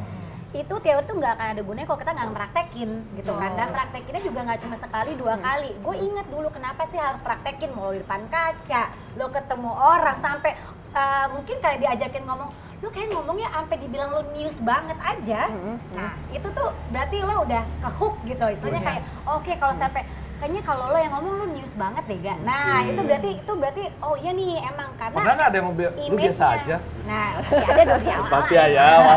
Itu 0.52 0.74
teori 0.84 1.04
tuh 1.08 1.16
nggak 1.16 1.32
akan 1.32 1.48
ada 1.56 1.62
gunanya 1.64 1.86
kalau 1.88 2.00
kita 2.04 2.12
nggak 2.12 2.32
praktekin 2.36 2.90
gitu 3.16 3.32
kan. 3.32 3.50
Dan 3.56 3.68
praktekinnya 3.72 4.22
juga 4.22 4.40
nggak 4.44 4.60
cuma 4.68 4.76
sekali 4.76 5.12
dua 5.16 5.34
kali. 5.40 5.72
Gue 5.80 5.96
inget 5.96 6.26
dulu 6.28 6.48
kenapa 6.52 6.84
sih 6.92 7.00
harus 7.00 7.20
praktekin 7.24 7.72
mau 7.72 7.88
di 7.88 8.04
depan 8.04 8.28
kaca, 8.28 8.92
lo 9.16 9.32
ketemu 9.32 9.70
orang 9.72 10.16
sampai 10.20 10.52
uh, 10.92 11.26
mungkin 11.32 11.56
kayak 11.64 11.80
diajakin 11.80 12.28
ngomong, 12.28 12.52
lo 12.84 12.88
kayak 12.92 13.08
ngomongnya 13.16 13.48
sampai 13.48 13.76
dibilang 13.80 14.12
lo 14.12 14.22
news 14.36 14.56
banget 14.60 14.98
aja. 15.00 15.48
Nah 15.96 16.12
itu 16.36 16.48
tuh 16.52 16.68
berarti 16.92 17.16
lo 17.24 17.48
udah 17.48 17.64
ke 17.64 17.88
hook 17.96 18.16
gitu, 18.28 18.44
istilahnya 18.52 18.82
kayak 18.84 19.02
oke 19.24 19.52
kalau 19.56 19.74
sampai 19.80 20.04
kayaknya 20.42 20.62
kalau 20.66 20.90
lo 20.90 20.98
yang 20.98 21.12
ngomong 21.12 21.34
lo 21.38 21.46
news 21.48 21.70
banget 21.72 22.02
deh 22.04 22.18
gak. 22.20 22.38
Nah 22.42 22.82
itu 22.82 23.00
berarti 23.00 23.30
itu 23.38 23.52
berarti 23.54 23.82
oh 24.02 24.14
iya 24.16 24.30
nih 24.32 24.58
emang 24.64 24.90
karena 24.92 25.14
Pernah 25.14 25.32
nggak 25.32 25.46
ada 25.46 25.56
yang 25.56 25.66
mau 25.66 25.76
bilang, 25.76 25.94
lu 26.02 26.16
biasa 26.16 26.44
aja? 26.52 26.76
Nah 27.04 27.26
pasti 27.38 27.62
ada 27.64 27.82
dong 27.88 28.02
awal. 28.04 28.26
Pasti 28.28 28.54
aja. 28.56 28.80
awal. 28.82 29.16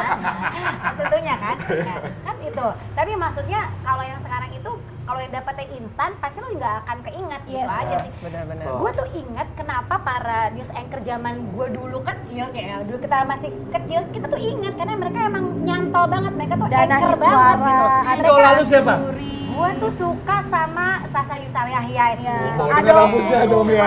Tentunya 0.98 1.34
kan, 1.36 1.56
Nah, 1.60 1.96
kan 2.22 2.36
itu. 2.40 2.66
Tapi 2.94 3.10
maksudnya 3.14 3.60
kalau 3.80 4.00
yang 4.02 4.20
sekarang 4.20 4.50
itu 4.50 4.70
kalau 5.00 5.18
yang 5.18 5.32
dapetnya 5.34 5.66
instan 5.74 6.10
pasti 6.16 6.38
lo 6.38 6.48
nggak 6.50 6.74
akan 6.80 6.98
keinget 7.02 7.40
gitu 7.44 7.60
Yes. 7.60 7.68
aja 7.68 7.96
sih. 8.00 8.12
Benar-benar. 8.22 8.64
Gue 8.72 8.90
tuh 8.94 9.08
inget 9.12 9.48
kenapa 9.54 9.94
para 9.98 10.40
news 10.50 10.70
anchor 10.70 11.00
zaman 11.02 11.34
gue 11.50 11.66
dulu 11.68 11.98
kecil 12.00 12.48
kayak 12.48 12.86
dulu 12.86 12.96
kita 12.98 13.16
masih 13.24 13.50
kecil 13.70 14.00
kita 14.08 14.26
tuh 14.26 14.40
inget 14.40 14.72
karena 14.74 14.94
mereka 14.96 15.18
emang 15.22 15.44
nyantol 15.60 16.04
banget 16.06 16.32
mereka 16.32 16.54
tuh 16.56 16.66
Dana 16.66 16.80
anchor 16.88 17.12
Iswara, 17.12 17.28
banget 17.28 17.66
gitu. 17.66 18.22
Idola 18.22 18.48
lu 18.50 18.64
siapa? 18.64 18.94
Gue 19.60 19.70
tuh 19.78 19.92
suka 19.94 20.36
sama 20.48 20.86
Sasa 21.06 21.34
Yusar 21.36 21.66
Yahya 21.66 22.04
sih. 22.14 22.24
Iya. 22.24 22.36
Oh, 22.56 22.66
Ada 22.66 22.90
rambutnya 22.94 23.40
dong 23.44 23.68
ya. 23.68 23.84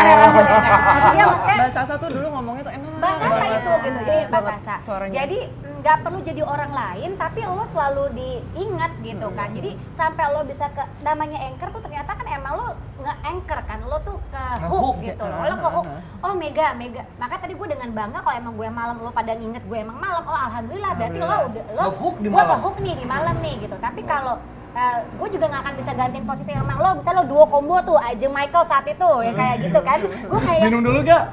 Dia 1.10 1.24
maksudnya 1.30 1.56
Mbak 1.58 1.72
Sasa 1.72 1.94
tuh 1.98 2.10
dulu 2.12 2.28
ngomongnya 2.30 2.64
tuh 2.64 2.74
enak. 2.74 2.92
Mbak 2.94 3.10
Sasa 3.12 3.26
banget. 3.26 3.50
itu 3.58 3.72
gitu, 3.74 4.00
jadi 4.00 4.22
Mbak 4.30 4.42
Sasa. 4.46 4.76
Suaranya. 4.84 5.14
Jadi 5.16 5.40
nggak 5.84 5.98
perlu 6.00 6.20
jadi 6.22 6.42
orang 6.46 6.72
lain, 6.72 7.10
tapi 7.18 7.40
lo 7.44 7.66
selalu 7.66 8.04
diingat 8.14 8.92
gitu 9.02 9.28
kan. 9.32 9.50
Jadi 9.52 9.70
sampai 9.92 10.26
lo 10.30 10.42
bisa 10.44 10.66
ke 10.70 10.84
namanya 11.02 11.38
anchor 11.42 11.70
tuh 11.70 11.82
ternyata 11.82 12.12
kan 12.14 12.28
emang 12.30 12.54
lo 12.54 12.68
nge-anchor 12.96 13.60
kan, 13.66 13.80
lo 13.84 13.98
tuh 14.00 14.16
ke 14.30 14.44
hook 14.64 14.98
ya. 15.00 15.12
gitu. 15.12 15.26
Lo 15.26 15.56
ke 15.58 15.70
hook. 15.70 15.86
Oh 16.22 16.34
Mega, 16.34 16.72
Mega. 16.72 17.04
Maka 17.18 17.36
tadi 17.38 17.52
gue 17.52 17.68
dengan 17.68 17.90
bangga 17.92 18.22
kalau 18.22 18.36
emang 18.38 18.54
gue 18.54 18.70
malam 18.70 18.96
lo 18.96 19.12
pada 19.12 19.34
nginget 19.34 19.60
gue 19.62 19.76
emang 19.76 19.98
malam. 19.98 20.24
Oh 20.24 20.38
alhamdulillah, 20.38 20.92
berarti 20.94 21.18
lo 21.18 21.28
udah 21.50 21.64
lo 21.74 21.82
Nge-hook 21.84 22.16
di 22.16 22.28
gue 22.28 22.38
malam. 22.38 22.48
ke 22.50 22.62
hook 22.62 22.78
nih 22.80 22.94
di 22.96 23.06
malam 23.06 23.36
nih 23.42 23.56
gitu. 23.60 23.76
Tapi 23.76 24.02
kalau 24.04 24.36
eh, 24.74 24.98
gue 25.06 25.28
juga 25.30 25.46
nggak 25.48 25.62
akan 25.62 25.74
bisa 25.78 25.92
gantiin 25.94 26.26
posisi 26.26 26.52
emang 26.52 26.78
lo 26.78 26.90
bisa 26.98 27.10
lo 27.12 27.24
duo 27.24 27.46
combo 27.46 27.78
tuh 27.82 27.98
aja 27.98 28.26
Michael 28.28 28.66
saat 28.66 28.86
itu 28.86 29.10
ya 29.22 29.32
kayak 29.32 29.56
gitu 29.62 29.80
kan 29.80 29.98
gue 30.02 30.40
kayak 30.42 30.62
Minum 30.64 30.82
dulu 30.82 31.00
gak? 31.04 31.24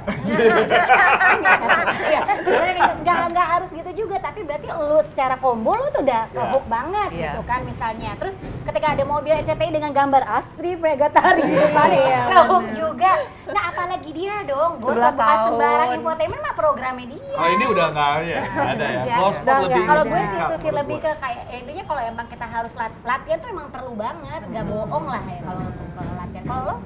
Iya, 2.11 2.21
nggak 3.01 3.19
nggak 3.31 3.49
harus 3.49 3.71
gitu 3.71 3.91
juga, 3.97 4.17
tapi 4.19 4.43
berarti 4.43 4.67
lu 4.69 4.99
secara 5.03 5.35
combo 5.37 5.73
lu 5.73 5.87
tuh 5.91 6.03
udah 6.03 6.23
ke 6.29 6.37
Iya. 6.37 6.51
hook 6.51 6.65
banget 6.67 7.09
Iya. 7.11 7.31
gitu 7.31 7.41
kan 7.45 7.61
misalnya. 7.63 8.11
Terus 8.19 8.35
ketika 8.67 8.87
ada 8.93 9.05
mobil 9.05 9.33
ECTI 9.35 9.71
dengan 9.71 9.91
gambar 9.91 10.23
Astri 10.27 10.75
Pregatari 10.75 11.43
gitu 11.45 11.69
kan, 11.71 11.89
Iya, 11.91 12.21
hook 12.47 12.67
juga. 12.75 13.13
Nah 13.51 13.63
apalagi 13.71 14.11
dia 14.11 14.37
dong, 14.45 14.79
gue 14.79 14.93
11 14.93 15.15
bukan 15.15 15.37
sembarang 15.49 15.91
infotainment 15.97 16.43
mah 16.43 16.55
programnya 16.55 17.07
dia. 17.09 17.35
Oh 17.35 17.49
ini 17.49 17.65
udah 17.67 17.87
nggak 17.91 18.09
ada 18.11 18.25
ya? 18.25 18.41
Ada 18.45 18.85
ya? 18.85 19.03
Close 19.17 19.39
Udah 19.41 19.57
lebih 19.59 19.75
enggak. 19.75 19.89
Kalau 19.91 20.05
gue 20.05 20.59
sih 20.61 20.71
lebih 20.71 20.97
ke 20.99 21.11
kayak 21.19 21.43
ya, 21.47 21.57
intinya 21.59 21.85
kalau 21.87 22.03
emang 22.03 22.27
kita 22.29 22.47
harus 22.47 22.73
lat 22.75 22.93
latihan 23.31 23.47
tuh 23.47 23.51
emang 23.55 23.71
perlu 23.71 23.95
banget, 23.95 24.43
gak 24.51 24.67
bohong 24.67 25.07
lah 25.07 25.23
ya 25.23 25.39
kalau 25.47 25.63
untuk 25.63 25.87
kalau 25.95 26.13
latihan. 26.19 26.45
Kalau 26.51 26.63
lo 26.67 26.77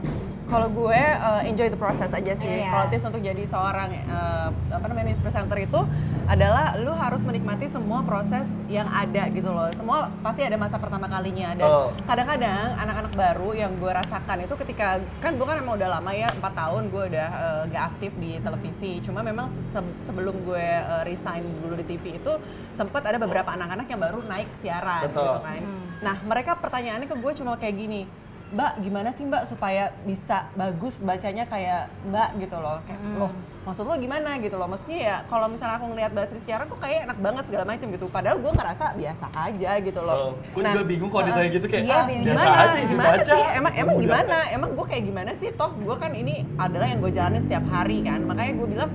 Kalau 0.44 0.68
gue 0.68 1.00
uh, 1.00 1.40
enjoy 1.48 1.68
the 1.72 1.80
process 1.80 2.12
aja 2.12 2.37
sih. 2.37 2.44
Iya. 2.61 2.68
Kalau 2.68 2.87
tips 2.92 3.04
untuk 3.09 3.22
jadi 3.24 3.44
seorang 3.48 3.88
uh, 4.12 4.52
apa 4.52 4.85
namanya 4.92 5.09
news 5.09 5.24
presenter 5.24 5.57
itu 5.57 5.80
adalah 6.24 6.72
lu 6.80 6.88
harus 6.90 7.20
menikmati 7.20 7.68
semua 7.68 8.00
proses 8.00 8.48
yang 8.66 8.88
ada 8.88 9.28
gitu 9.28 9.52
loh. 9.52 9.68
Semua 9.76 10.08
pasti 10.24 10.40
ada 10.40 10.56
masa 10.56 10.80
pertama 10.80 11.04
kalinya 11.04 11.52
dan 11.52 11.68
Betul. 11.68 11.88
kadang-kadang 12.08 12.66
anak-anak 12.80 13.12
baru 13.12 13.50
yang 13.52 13.72
gue 13.76 13.92
rasakan 13.92 14.38
itu 14.42 14.54
ketika 14.64 14.88
kan 15.20 15.37
gue 15.37 15.46
kan 15.46 15.60
emang 15.60 15.76
udah 15.76 16.00
lama 16.00 16.10
ya 16.10 16.32
empat 16.32 16.52
tahun 16.56 16.82
gue 16.88 17.02
udah 17.12 17.28
eh, 17.28 17.60
gak 17.70 17.84
aktif 17.92 18.12
di 18.16 18.40
televisi. 18.40 18.92
Cuma 19.04 19.20
memang 19.20 19.52
se- 19.70 19.96
sebelum 20.08 20.34
gue 20.44 20.64
eh, 20.64 21.02
resign 21.04 21.44
dulu 21.60 21.76
di 21.76 21.84
TV 21.84 22.16
itu 22.16 22.32
sempat 22.72 23.04
ada 23.04 23.20
beberapa 23.20 23.52
anak-anak 23.52 23.87
yang 23.87 24.00
baru 24.00 24.18
naik 24.24 24.48
siaran 24.64 25.12
Betul. 25.12 25.20
gitu 25.28 25.40
kan. 25.44 25.62
Nah 26.00 26.16
mereka 26.24 26.56
pertanyaannya 26.56 27.06
ke 27.06 27.16
gue 27.16 27.32
cuma 27.37 27.54
kayak 27.54 27.76
gini. 27.76 28.02
Mbak, 28.54 28.87
gimana 28.87 29.10
sih 29.10 29.26
Mbak 29.26 29.50
supaya 29.50 29.90
bisa 30.06 30.46
bagus 30.54 31.02
bacanya 31.02 31.42
kayak 31.42 31.90
Mbak 32.06 32.28
gitu 32.38 32.56
loh? 32.62 32.78
Kayak, 32.87 33.00
loh, 33.18 33.32
maksud 33.64 33.83
lo 33.83 33.96
gimana 33.96 34.37
gitu 34.38 34.55
loh? 34.55 34.66
Maksudnya 34.66 34.98
ya 35.00 35.16
kalau 35.24 35.48
misalnya 35.48 35.77
aku 35.77 35.87
ngelihat 35.88 36.12
Basri 36.12 36.37
siaran 36.38 36.66
kok 36.66 36.79
kayak 36.79 37.09
enak 37.09 37.18
banget 37.18 37.44
segala 37.44 37.64
macam 37.64 37.87
gitu. 37.88 38.07
Padahal 38.07 38.37
gue 38.37 38.53
ngerasa 38.53 38.85
biasa 38.92 39.27
aja 39.33 39.70
gitu 39.81 40.00
loh. 40.00 40.37
Gue 40.50 40.61
Nah, 40.61 40.70
juga 40.70 40.85
bingung 40.85 41.09
kalau 41.09 41.24
ditanya 41.24 41.48
gitu 41.50 41.66
kayak 41.66 41.83
Iya, 41.83 41.94
ah, 41.94 42.05
biasa 42.05 42.20
gimana, 42.22 42.53
aja 42.55 42.77
itu 42.77 42.88
gimana 42.90 43.09
baca. 43.11 43.24
sih? 43.27 43.42
Emang 43.55 43.72
emang 43.74 43.94
Udah. 43.94 44.05
gimana? 44.05 44.37
Emang 44.50 44.70
gue 44.70 44.87
kayak 44.87 45.05
gimana 45.05 45.31
sih? 45.35 45.48
Toh 45.50 45.70
gue 45.74 45.96
kan 45.96 46.12
ini 46.12 46.35
adalah 46.55 46.87
yang 46.87 47.00
gue 47.00 47.11
jalanin 47.11 47.42
setiap 47.42 47.64
hari 47.66 47.98
kan. 48.00 48.20
Makanya 48.22 48.53
gue 48.55 48.66
bilang 48.68 48.90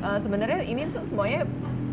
eh, 0.00 0.18
sebenarnya 0.18 0.60
ini 0.62 0.80
tuh 0.86 1.04
semuanya 1.04 1.44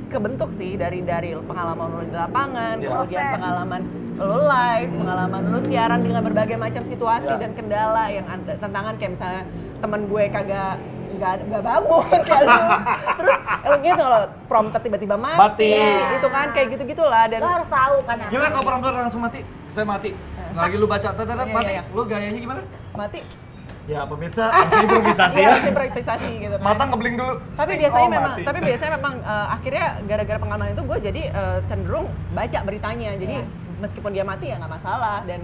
kebentuk 0.07 0.51
sih 0.53 0.75
dari 0.75 0.99
dari 1.01 1.31
pengalaman 1.37 1.87
lo 1.89 2.01
di 2.01 2.11
lapangan, 2.13 2.75
Ya. 2.77 2.87
kemudian 2.89 3.15
Proses. 3.15 3.31
pengalaman 3.33 3.81
lo 4.13 4.37
live, 4.45 4.91
pengalaman 4.93 5.41
lo 5.47 5.59
siaran 5.61 5.99
dengan 5.99 6.21
berbagai 6.21 6.55
macam 6.55 6.83
situasi 6.83 7.27
Ya. 7.29 7.39
dan 7.39 7.51
kendala 7.51 8.07
yang 8.07 8.23
ada 8.25 8.53
tantangan 8.57 8.95
kayak 8.95 9.11
misalnya 9.15 9.43
teman 9.79 10.01
gue 10.05 10.23
kagak 10.27 10.75
nggak 11.21 11.33
nggak 11.45 11.63
bangun 11.63 12.03
kayak 12.27 12.43
lu 12.43 12.57
terus 13.13 13.35
lu 13.61 13.75
gitu 13.79 14.01
kalau 14.01 14.21
prompter 14.47 14.79
tiba-tiba 14.81 15.15
mati, 15.15 15.37
Mati. 15.37 15.73
itu 16.17 16.27
kan 16.27 16.47
kayak 16.49 16.67
gitu 16.73 16.83
gitulah 16.87 17.23
dan 17.25 17.39
Lo 17.39 17.49
harus 17.51 17.69
tahu 17.69 17.95
kan 18.01 18.17
apa. 18.17 18.29
Gimana 18.29 18.49
kalau 18.49 18.65
prompter 18.65 18.91
langsung 18.91 19.21
mati? 19.21 19.39
Saya 19.69 19.85
mati. 19.85 20.09
Lagi 20.51 20.75
lu 20.75 20.83
baca, 20.83 21.07
tet, 21.07 21.21
tet, 21.21 21.31
tet, 21.31 21.37
Iya, 21.39 21.53
mati. 21.53 21.69
iya, 21.69 21.79
iya. 21.79 21.83
Lu 21.87 22.01
gayanya 22.03 22.39
gimana? 22.39 22.61
mati 22.91 23.21
Ya 23.83 24.05
pemirsa, 24.05 24.45
langsung 24.47 24.83
improvisasi 24.83 25.37
ya. 25.37 25.47
harus 25.47 25.65
improvisasi 25.65 26.29
gitu 26.39 26.55
kan 26.55 26.63
Mata 26.63 26.83
ngebling 26.85 27.15
dulu. 27.15 27.33
tapi 27.55 27.71
biasanya 27.75 28.03
oh, 28.03 28.11
memang 28.11 28.31
mati. 28.31 28.43
tapi 28.43 28.59
biasanya 28.61 28.91
memang 28.93 29.13
eh, 29.19 29.47
akhirnya 29.51 29.85
gara-gara 30.05 30.37
pengalaman 30.37 30.69
itu 30.71 30.83
gue 30.83 30.97
jadi 31.01 31.21
eh, 31.29 31.57
cenderung 31.65 32.05
baca 32.31 32.59
beritanya 32.61 33.09
jadi 33.15 33.35
meskipun 33.79 34.11
dia 34.11 34.21
mati 34.21 34.45
ya 34.47 34.57
nggak 34.57 34.69
masalah 34.71 35.21
dan 35.23 35.41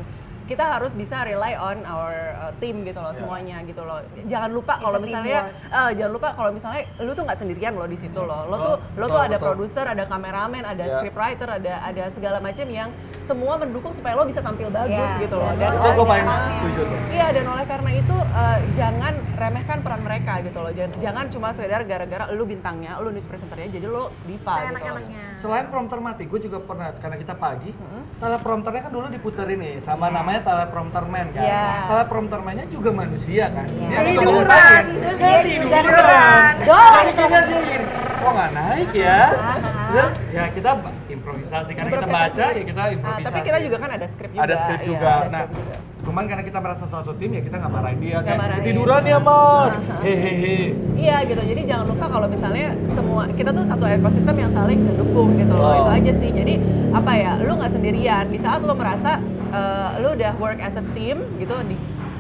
kita 0.48 0.64
harus 0.64 0.92
bisa 0.92 1.22
rely 1.22 1.54
on 1.54 1.84
our 1.84 2.16
uh, 2.34 2.52
team 2.58 2.82
gitu 2.82 2.98
loh 2.98 3.12
Ya. 3.12 3.20
semuanya 3.20 3.58
gitu 3.64 3.84
loh. 3.84 4.00
Jangan 4.24 4.50
lupa 4.50 4.74
kalau 4.78 4.98
misalnya 4.98 5.40
eh, 5.52 5.92
jangan 5.94 6.12
lupa 6.12 6.30
kalau 6.32 6.52
misalnya 6.52 6.82
lu 6.98 7.12
tuh 7.12 7.24
nggak 7.24 7.38
sendirian 7.38 7.74
loh 7.74 7.86
di 7.86 7.96
situ 7.96 8.16
loh. 8.18 8.42
Lo 8.48 8.56
tuh 8.56 8.76
lo 8.96 9.06
tuh 9.06 9.14
betul, 9.14 9.28
ada 9.28 9.38
produser 9.38 9.86
ada 9.86 10.04
kameramen 10.06 10.64
ada 10.64 10.80
Ya. 10.80 10.96
scriptwriter 10.96 11.50
ada 11.52 11.74
ada 11.84 12.04
segala 12.10 12.40
macam 12.40 12.64
yang 12.66 12.90
semua 13.28 13.60
mendukung 13.60 13.92
supaya 13.92 14.16
lo 14.16 14.24
bisa 14.24 14.40
tampil 14.40 14.72
bagus 14.72 15.12
Ya, 15.12 15.20
gitu 15.20 15.36
loh. 15.36 15.52
Dan 15.54 15.68
Itu 15.70 15.90
gue 15.92 16.06
paling 16.06 16.26
setuju 16.26 16.82
tuh. 16.88 17.00
Iya 17.12 17.28
dan 17.34 17.46
oleh 17.46 17.66
karena 17.68 17.92
itu 17.92 18.16
eh, 18.18 18.58
jangan 18.74 19.14
remehkan 19.36 19.78
peran 19.84 20.02
mereka 20.02 20.34
gitu 20.42 20.58
loh. 20.58 20.72
Jangan, 20.72 20.92
jangan 20.98 21.26
cuma 21.28 21.48
sekedar 21.52 21.82
gara-gara 21.84 22.26
lu 22.32 22.48
bintangnya, 22.48 22.96
lu 22.98 23.12
news 23.12 23.28
presenternya 23.28 23.68
jadi 23.70 23.86
lu 23.86 24.08
diva 24.24 24.56
Saya 24.56 24.72
gitu. 24.72 24.96
Selain 25.36 25.68
prompter 25.68 26.00
mati, 26.00 26.24
gue 26.24 26.40
juga 26.40 26.58
pernah 26.58 26.96
karena 26.96 27.18
kita 27.20 27.36
pagi, 27.36 27.70
teleprompternya 28.18 28.82
kan 28.82 28.92
dulu 28.92 29.06
diputerin 29.12 29.60
nih 29.60 29.76
sama 29.78 30.08
namanya 30.08 30.37
teleprompter 30.40 31.04
man 31.06 31.28
kan. 31.30 31.44
Iya. 31.44 31.66
Teleprompter 31.86 32.40
man-nya 32.40 32.66
juga 32.68 32.90
manusia 32.92 33.46
kan. 33.48 33.68
Iya. 33.68 33.88
Dia 33.90 34.00
Tiduran, 34.04 34.24
bangun 34.24 34.46
pagi. 34.46 34.96
terus 34.98 35.18
Dia 35.18 35.40
tiduran. 35.40 35.84
tiduran. 35.84 36.54
Doang 36.64 36.94
Akhirnya 36.98 37.26
dia 37.28 37.60
gini, 37.64 37.86
kok 38.18 38.32
nggak 38.32 38.52
naik 38.52 38.92
ya? 38.94 39.22
Terus 39.88 40.14
ya 40.30 40.44
kita 40.50 40.72
improvisasi 41.08 41.72
karena 41.72 41.90
kita 41.94 42.08
baca 42.08 42.46
ya 42.50 42.64
kita 42.64 42.82
Ah, 42.82 42.90
improvisasi. 42.90 43.26
tapi 43.26 43.40
kita 43.42 43.58
juga 43.62 43.78
kan 43.78 43.90
ada 43.92 44.06
skrip 44.06 44.30
juga. 44.30 44.44
ada 44.44 44.56
skrip 44.58 44.80
iya, 44.80 44.88
juga. 44.88 45.12
nah, 45.28 45.44
juga. 45.48 45.76
cuman 45.98 46.24
karena 46.24 46.44
kita 46.46 46.60
merasa 46.60 46.86
satu 46.86 47.12
tim 47.14 47.30
ya 47.30 47.42
kita 47.42 47.56
nggak 47.58 47.74
marahin 47.74 48.00
dia 48.00 48.10
Nggak 48.14 48.24
kayak 48.24 48.40
marahin. 48.40 48.62
ketiduran 48.64 49.02
ya 49.04 49.20
mas. 49.20 49.72
Hehehe. 50.00 50.58
Iya 50.96 51.18
gitu. 51.26 51.42
Jadi 51.42 51.62
jangan 51.64 51.86
lupa 51.86 52.06
kalau 52.08 52.28
misalnya 52.28 52.66
semua 52.90 53.24
kita 53.30 53.50
tuh 53.50 53.66
satu 53.66 53.86
ekosistem 53.86 54.36
yang 54.38 54.52
saling 54.52 54.80
mendukung 54.82 55.30
gitu 55.36 55.52
loh. 55.52 55.68
Oh. 55.68 55.76
Itu 55.78 55.92
aja 55.94 56.12
sih. 56.16 56.30
Jadi 56.32 56.54
apa 56.92 57.12
ya? 57.14 57.32
Lu 57.40 57.54
nggak 57.54 57.72
sendirian. 57.72 58.24
Di 58.26 58.40
saat 58.40 58.60
lu 58.62 58.72
merasa 58.72 59.20
eh, 59.50 59.90
lu 60.00 60.10
udah 60.14 60.32
work 60.36 60.60
as 60.60 60.74
a 60.74 60.84
team 60.92 61.22
gitu 61.38 61.56
di 61.64 61.78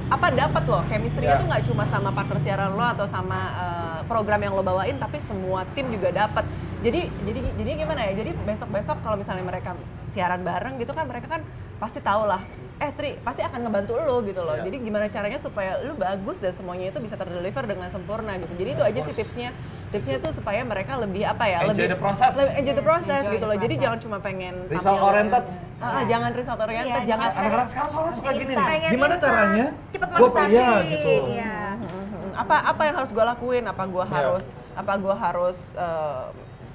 apa 0.08 0.32
dapat 0.32 0.64
loh 0.64 0.84
chemistry-nya 0.88 1.36
Ya. 1.36 1.38
tuh 1.38 1.48
nggak 1.48 1.64
cuma 1.68 1.84
sama 1.86 2.10
partner 2.10 2.40
siaran 2.40 2.72
lo 2.72 2.86
atau 2.86 3.06
sama 3.06 3.40
eh, 3.54 4.00
program 4.06 4.40
yang 4.40 4.54
lo 4.54 4.62
bawain 4.62 4.96
tapi 4.96 5.20
semua 5.22 5.68
tim 5.76 5.88
juga 5.90 6.16
dapat 6.16 6.48
jadi 6.78 7.10
jadi 7.22 7.40
jadi 7.58 7.70
gimana 7.76 8.02
ya? 8.04 8.14
Jadi 8.16 8.32
besok 8.40 8.70
besok 8.70 8.98
kalau 9.02 9.18
misalnya 9.18 9.42
mereka 9.42 9.74
siaran 10.08 10.42
bareng 10.42 10.78
gitu 10.78 10.94
kan 10.94 11.04
mereka 11.04 11.28
kan 11.28 11.42
pasti 11.76 12.00
tahu 12.00 12.24
lah 12.24 12.40
eh 12.78 12.94
Tri 12.94 13.18
pasti 13.20 13.42
akan 13.42 13.66
ngebantu 13.66 13.98
lo 13.98 14.22
gitu 14.22 14.38
loh. 14.40 14.54
Ya. 14.54 14.62
jadi 14.64 14.78
gimana 14.80 15.10
caranya 15.10 15.42
supaya 15.42 15.82
lu 15.82 15.98
bagus 15.98 16.38
dan 16.38 16.54
semuanya 16.54 16.94
itu 16.94 17.02
bisa 17.02 17.18
terdeliver 17.18 17.66
dengan 17.66 17.90
sempurna 17.90 18.38
gitu. 18.38 18.54
Jadi 18.56 18.70
itu 18.72 18.84
aja 18.86 19.00
sih 19.02 19.14
tipsnya. 19.14 19.50
Tipsnya 19.90 20.22
tuh 20.22 20.32
supaya 20.32 20.62
mereka 20.62 20.94
lebih 20.96 21.26
apa 21.26 21.50
ya? 21.50 21.66
Enjoy 21.66 21.74
lebih 21.74 21.88
the 21.90 22.00
process. 22.00 22.32
lebih 22.38 22.54
enjoy 22.56 22.76
the 22.76 22.86
process 22.86 23.22
enjoy 23.26 23.34
gitu 23.34 23.46
loh. 23.50 23.58
jadi 23.58 23.74
jangan 23.82 24.00
cuma 24.00 24.18
pengen 24.22 24.54
Result 24.70 25.02
oriented. 25.02 25.44
dengan- 25.44 25.67
Ah, 25.78 25.86
ah, 25.94 26.04
jangan 26.04 26.32
result 26.32 26.58
oriented 26.60 26.90
Iya, 26.96 27.06
jangan 27.08 27.30
Anak-anak 27.32 27.68
sekarang 27.68 27.90
soalnya 27.92 28.14
suka 28.14 28.30
gini 28.34 28.52
nih. 28.52 28.66
Pengen 28.66 28.90
Gimana 28.90 29.14
instan, 29.14 29.30
caranya? 29.30 29.66
Cepet 29.88 30.08
Gua 30.08 30.18
prestasi. 30.20 30.50
iya 30.52 30.70
gitu. 30.84 31.14
Iya. 31.30 31.56
Apa 32.36 32.56
apa 32.68 32.82
yang 32.84 32.96
harus 32.96 33.12
gue 33.12 33.26
lakuin 33.28 33.64
apa 33.64 33.84
gue 33.86 34.04
Iya. 34.04 34.14
harus 34.16 34.46
apa 34.74 34.94
gue 34.96 35.16
harus 35.16 35.58
eh, 35.76 36.26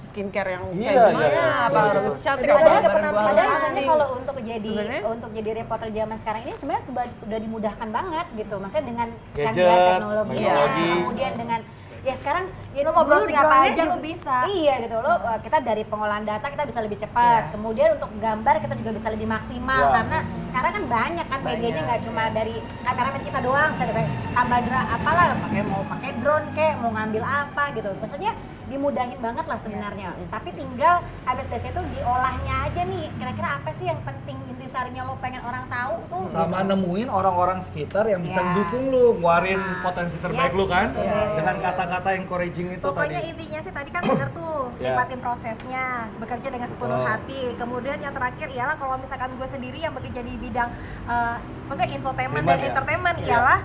skincare 0.04 0.50
yang 0.52 0.64
Iya, 0.68 0.86
kayak 0.86 1.02
gimana 1.08 1.24
iya, 1.24 1.32
iya. 1.32 1.46
apa 1.62 1.70
Betul, 1.72 1.88
harus 1.88 2.04
betul. 2.04 2.22
cantik 2.22 2.44
gue 2.44 2.54
penampilan. 2.54 2.82
harus 2.92 2.92
Padahal 3.24 3.50
sebenarnya 3.52 3.82
kalau 3.88 4.08
untuk 4.12 4.36
jadi 4.40 4.72
Sebenarnya? 4.72 5.02
untuk 5.08 5.30
jadi 5.32 5.50
reporter 5.56 5.88
zaman 5.90 6.16
sekarang 6.18 6.40
ini 6.42 6.52
sebenarnya 6.54 6.84
sudah 6.84 7.04
udah 7.22 7.38
dimudahkan 7.40 7.88
banget 7.90 8.26
gitu. 8.36 8.54
Maksudnya 8.56 8.84
dengan 8.84 9.08
Gadget, 9.32 9.44
canggih 9.48 9.66
teknologi, 9.88 10.36
teknologi. 10.36 10.86
kemudian 10.92 11.32
dengan 11.36 11.60
ya 12.02 12.14
sekarang 12.14 12.44
ya 12.72 12.82
Lu 12.82 12.90
mau 12.90 13.04
browsing 13.04 13.36
apa 13.36 13.56
aja 13.64 13.82
lu 13.84 13.94
juga- 13.94 14.02
bisa. 14.02 14.36
Iya 14.44 14.74
gitu 14.82 14.96
loh. 14.96 15.16
uh, 15.16 15.38
Kita 15.38 15.58
dari 15.60 15.82
pengolahan 15.82 16.22
data 16.22 16.46
kita 16.46 16.64
bisa 16.64 16.80
lebih 16.80 16.98
cepat. 16.98 17.42
Iya. 17.44 17.52
Kemudian 17.54 17.88
untuk 17.94 18.10
gambar 18.16 18.54
kita 18.58 18.74
juga 18.74 18.90
bisa 18.92 19.08
lebih 19.08 19.26
maksimal 19.26 19.80
Iya. 19.80 19.94
karena 19.94 20.18
sekarang 20.44 20.72
kan 20.72 20.84
banyak 20.88 21.26
kan 21.26 21.40
medianya 21.40 21.72
Banyak. 21.72 21.86
nggak 21.88 22.00
cuma 22.02 22.22
dari 22.28 22.54
kameramen 22.82 23.22
kita 23.22 23.38
doang, 23.40 23.70
bisa 23.72 23.84
ada 23.86 24.02
tambah 24.32 24.58
dra 24.62 24.80
apalah 24.90 25.24
pakai 25.38 25.62
mau 25.62 25.82
pakai 25.86 26.10
drone 26.18 26.48
kek, 26.52 26.74
mau 26.76 26.90
ngambil 26.90 27.22
apa 27.22 27.64
gitu. 27.72 27.90
Maksudnya 27.96 28.32
dimudahin 28.64 29.18
banget 29.18 29.44
lah 29.44 29.58
sebenarnya. 29.60 30.08
Tapi 30.26 30.48
tinggal 30.52 30.94
habis 31.22 31.46
dari 31.46 31.62
situ 31.62 31.80
diolahnya 31.92 32.54
aja 32.66 32.82
nih. 32.82 33.06
Kira-kira 33.12 33.48
apa 33.56 33.70
sih 33.76 33.86
yang 33.86 34.00
penting 34.02 34.36
intisarinya 34.72 35.04
lo 35.04 35.20
pengen 35.20 35.44
orang 35.44 35.68
tahu 35.68 35.94
tuh? 36.08 36.24
sama 36.32 36.64
nemuin 36.64 37.04
orang-orang 37.06 37.60
sekitar 37.60 38.08
yang 38.08 38.24
bisa 38.24 38.40
Ya. 38.40 38.56
dukung 38.56 38.88
lu, 38.88 39.20
nguarin 39.20 39.60
Nah, 39.60 39.84
potensi 39.84 40.16
terbaik 40.16 40.48
yes, 40.48 40.56
lu 40.56 40.64
kan, 40.66 40.88
yes. 40.96 41.36
dengan 41.36 41.56
kata-kata 41.60 42.08
encouraging 42.16 42.68
itu 42.72 42.80
Pokoknya 42.82 43.20
tadi. 43.20 43.28
intinya 43.28 43.60
sih 43.60 43.68
tadi 43.70 43.90
kan 43.92 44.00
bener 44.02 44.28
tuh, 44.32 44.72
Ya. 44.80 44.96
nikmatin 44.96 45.20
prosesnya, 45.20 45.84
bekerja 46.16 46.48
dengan 46.48 46.68
sepenuh 46.72 46.96
Betul. 46.96 47.10
hati. 47.12 47.42
Kemudian 47.54 47.98
yang 48.00 48.14
terakhir 48.16 48.48
ialah 48.48 48.74
kalau 48.80 48.96
misalkan 48.96 49.30
gue 49.36 49.44
sendiri 49.46 49.76
yang 49.76 49.92
bekerja 49.92 50.20
di 50.24 50.34
bidang, 50.40 50.68
eh, 51.06 51.34
maksudnya 51.68 51.90
infotainment 51.92 52.40
dan 52.40 52.56
Entertainment, 52.56 52.64
ya. 52.64 52.72
entertainment 52.72 53.18
Iya. 53.20 53.28
ialah 53.30 53.58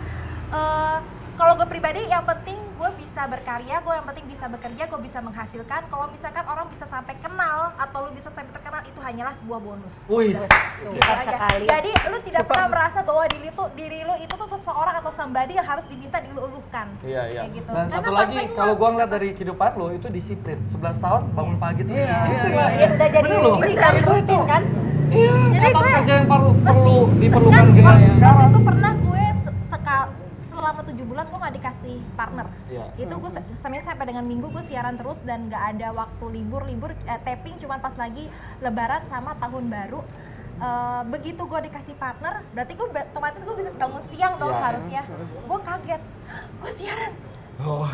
eh, 0.49 0.97
kalau 1.35 1.53
gue 1.55 1.67
pribadi 1.67 2.01
yang 2.05 2.23
penting 2.25 2.59
gue 2.77 2.89
bisa 2.95 3.21
berkarya, 3.25 3.75
gue 3.77 3.89
yang 3.91 4.05
penting 4.05 4.25
bisa 4.27 4.45
bekerja, 4.45 4.83
gue 4.85 4.99
bisa 5.01 5.19
menghasilkan. 5.19 5.81
Kalau 5.83 6.05
misalkan 6.07 6.45
orang 6.45 6.67
bisa 6.67 6.85
sampai 6.85 7.17
kenal 7.17 7.73
atau 7.75 7.99
lu 7.99 8.11
bisa 8.11 8.29
sampai 8.29 8.51
terkenal 8.51 8.81
itu 8.83 8.99
hanyalah 8.99 9.33
sebuah 9.35 9.59
bonus. 9.59 9.93
Wih, 10.07 10.37
sekali. 10.37 11.65
Jadi 11.65 11.89
lu 12.05 12.17
tidak 12.21 12.41
Super. 12.41 12.51
pernah 12.53 12.67
merasa 12.69 12.99
bahwa 13.01 13.23
diri 13.25 13.49
tuh 13.49 13.67
diri 13.73 13.99
lu 14.01 14.15
itu 14.15 14.29
tuh 14.31 14.45
seseorang 14.47 14.95
atau 14.95 15.11
somebody 15.11 15.53
yang 15.53 15.65
harus 15.65 15.85
diminta 15.85 16.17
diluluhkan. 16.19 16.87
Iya, 17.01 17.21
iya. 17.27 17.41
Kayak 17.41 17.51
gitu. 17.55 17.69
Dan 17.69 17.83
Karena 17.83 17.95
satu 17.97 18.11
lagi, 18.11 18.37
kalau 18.51 18.71
lu- 18.71 18.77
gua 18.77 18.89
ngeliat 18.91 19.11
dari 19.11 19.29
kehidupan 19.31 19.69
lo 19.73 19.87
itu 19.91 20.07
disiplin. 20.09 20.57
11 20.67 20.97
tahun 20.97 21.21
bangun 21.33 21.57
pagi 21.57 21.81
terus 21.81 21.97
Iya, 21.97 22.13
disiplin 22.13 22.37
iya, 22.47 22.55
lah. 22.55 22.69
Ya 22.71 22.87
udah 22.91 23.07
jadi 23.09 23.25
Bener 23.27 23.41
loh. 23.41 23.57
ini 23.59 23.75
kan 23.75 23.93
rutin 23.99 24.41
kan? 24.45 24.61
Iya, 25.07 25.33
Jadi 25.49 25.65
atas 25.65 25.79
gue- 25.79 25.95
kerja 25.97 26.13
yang 26.13 26.27
perlu, 26.27 26.51
perlu 26.61 26.97
diperlukan 27.17 27.55
Kan 27.57 27.67
generasi 27.69 27.87
waktu, 27.87 28.03
waktu 28.03 28.17
sekarang. 28.19 28.49
itu 28.49 28.59
pernah 28.61 28.91
gue 28.93 29.23
se- 29.39 29.55
sekal 29.67 30.03
selama 30.67 30.83
tujuh 30.83 31.07
bulan 31.07 31.25
gue 31.25 31.39
nggak 31.39 31.55
dikasih 31.55 31.95
partner. 32.13 32.47
Iya. 32.67 32.85
Itu 32.99 33.15
gue 33.15 33.31
se- 33.31 33.55
Senin 33.57 33.79
sampai 33.81 34.03
dengan 34.05 34.27
Minggu 34.27 34.51
gue 34.51 34.67
siaran 34.67 34.99
terus 34.99 35.23
dan 35.23 35.47
nggak 35.47 35.63
ada 35.71 35.95
waktu 35.95 36.25
libur 36.29 36.67
libur 36.67 36.91
eh, 36.91 37.19
taping 37.23 37.55
cuman 37.55 37.79
pas 37.79 37.95
lagi 37.95 38.27
Lebaran 38.59 39.07
sama 39.07 39.31
Tahun 39.37 39.63
Baru. 39.65 40.03
Eh, 40.57 41.01
begitu 41.07 41.39
gue 41.39 41.59
dikasih 41.63 41.95
partner, 41.95 42.43
berarti 42.51 42.75
gue 42.75 42.87
ber- 42.89 43.07
otomatis 43.07 43.39
gue 43.39 43.55
bisa 43.55 43.71
bangun 43.71 44.03
siang 44.11 44.35
dong 44.35 44.51
Iya. 44.51 44.59
harusnya. 44.61 45.01
Gue 45.41 45.59
kaget, 45.63 46.01
gue 46.59 46.71
siaran. 46.75 47.11
Oh, 47.57 47.89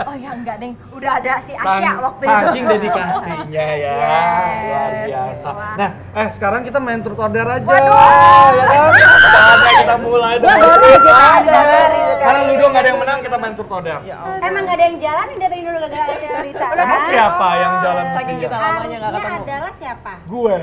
Oh 0.00 0.16
ya 0.16 0.32
enggak 0.32 0.56
deng, 0.56 0.72
udah 0.88 1.20
ada 1.20 1.36
si 1.44 1.52
Asya 1.52 1.76
sang- 1.76 2.00
waktu 2.00 2.24
itu. 2.24 2.32
saking 2.40 2.64
dedikasinya 2.66 3.44
ya, 3.76 3.92
Yes, 4.00 4.64
luar 4.64 4.90
biasa. 5.04 5.48
Nah, 5.76 5.90
eh 6.14 6.28
sekarang 6.32 6.60
kita 6.64 6.78
main 6.80 7.04
truth 7.04 7.20
order 7.20 7.44
aja, 7.44 7.68
Waduh. 7.68 8.48
ya 8.50 8.64
kan? 8.64 8.90
Saatnya 9.28 9.72
kita 9.76 9.96
mulai 10.00 10.34
dong. 10.34 10.56
baru 10.56 10.86
aja 10.90 11.12
Hari 11.12 12.00
Karena 12.16 12.40
Ludo 12.48 12.64
nggak 12.64 12.80
ada 12.80 12.88
yang 12.88 12.96
menang, 12.98 13.18
kita 13.20 13.36
main 13.36 13.52
truth 13.52 13.68
or 13.70 13.82
dare. 13.82 14.00
Ya. 14.02 14.16
Emang 14.40 14.62
gak 14.64 14.72
ada 14.72 14.84
yang 14.86 14.96
jalanin 14.96 15.36
dari 15.36 15.58
dulu 15.60 15.76
gara-gara 15.76 16.14
saya 16.16 16.32
cerita. 16.40 16.64
Emang 16.72 16.88
kan? 16.88 17.00
siapa 17.04 17.48
yang 17.54 17.72
jalan 17.78 18.04
Saking 18.14 18.38
kita 18.40 18.56
lamanya 18.56 18.72
nggak 18.72 19.04
Harusnya 19.04 19.20
ketemu. 19.28 19.44
adalah 19.44 19.72
siapa? 19.76 20.12
Gue. 20.24 20.56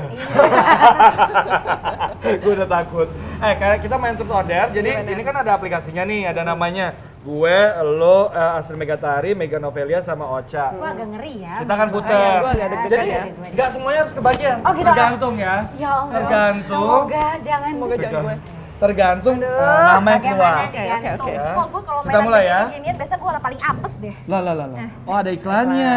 Gue 2.42 2.52
udah 2.52 2.68
takut. 2.68 3.08
Eh, 3.38 3.54
kayak 3.54 3.78
kita 3.78 3.94
main 3.96 4.14
truth 4.14 4.32
or 4.32 4.42
dare. 4.42 4.70
Jadi 4.72 4.90
ini 5.04 5.22
kan 5.22 5.36
ada 5.36 5.54
aplikasinya 5.54 6.02
nih, 6.02 6.26
ada 6.26 6.42
namanya. 6.42 6.90
Gue, 7.22 7.58
lo, 7.86 8.34
eh, 8.34 8.58
Astrid 8.58 8.82
Megatari, 8.82 9.30
Mega 9.38 9.62
Novelia, 9.62 10.02
sama 10.02 10.26
Ocha. 10.26 10.74
Gua 10.74 10.90
agak 10.90 11.06
ngeri 11.06 11.38
ya. 11.38 11.62
Kita 11.62 11.74
kan 11.78 11.86
agak 11.94 12.66
deg-degan 12.66 12.90
Jadi 12.90 13.10
ya. 13.14 13.22
nggak 13.54 13.68
semuanya 13.70 13.98
harus 14.02 14.14
kebagian. 14.18 14.56
Oh, 14.66 14.72
gitu. 14.74 14.86
Tergantung 14.90 15.34
ya. 15.38 15.54
Ya 15.78 15.90
Allah. 15.94 16.14
Tergantung. 16.18 16.82
Semoga 17.06 17.26
jangan. 17.46 17.70
Semoga 17.70 17.94
jangan 17.94 18.22
gue. 18.26 18.36
Tergantung 18.82 19.36
eh, 19.38 19.86
nama 19.86 20.08
yang 20.10 20.22
keluar. 20.26 20.54
Oke, 20.58 20.66
oke, 20.66 20.82
tergantung. 20.82 21.28
oke. 21.30 21.38
Ya. 21.38 21.54
Kok 21.54 21.66
gue 21.70 21.82
kalau 21.86 22.00
Kita 22.02 22.10
main 22.18 22.26
mulai 22.26 22.42
ya. 22.42 22.60
ginian 22.74 22.96
biasa 22.98 23.14
gue 23.14 23.30
paling 23.38 23.60
apes 23.62 23.92
deh. 24.02 24.14
Lah 24.26 24.40
lah 24.42 24.54
lah 24.58 24.66
lah. 24.66 24.78
Oh 25.06 25.14
ada 25.14 25.30
iklannya. 25.30 25.94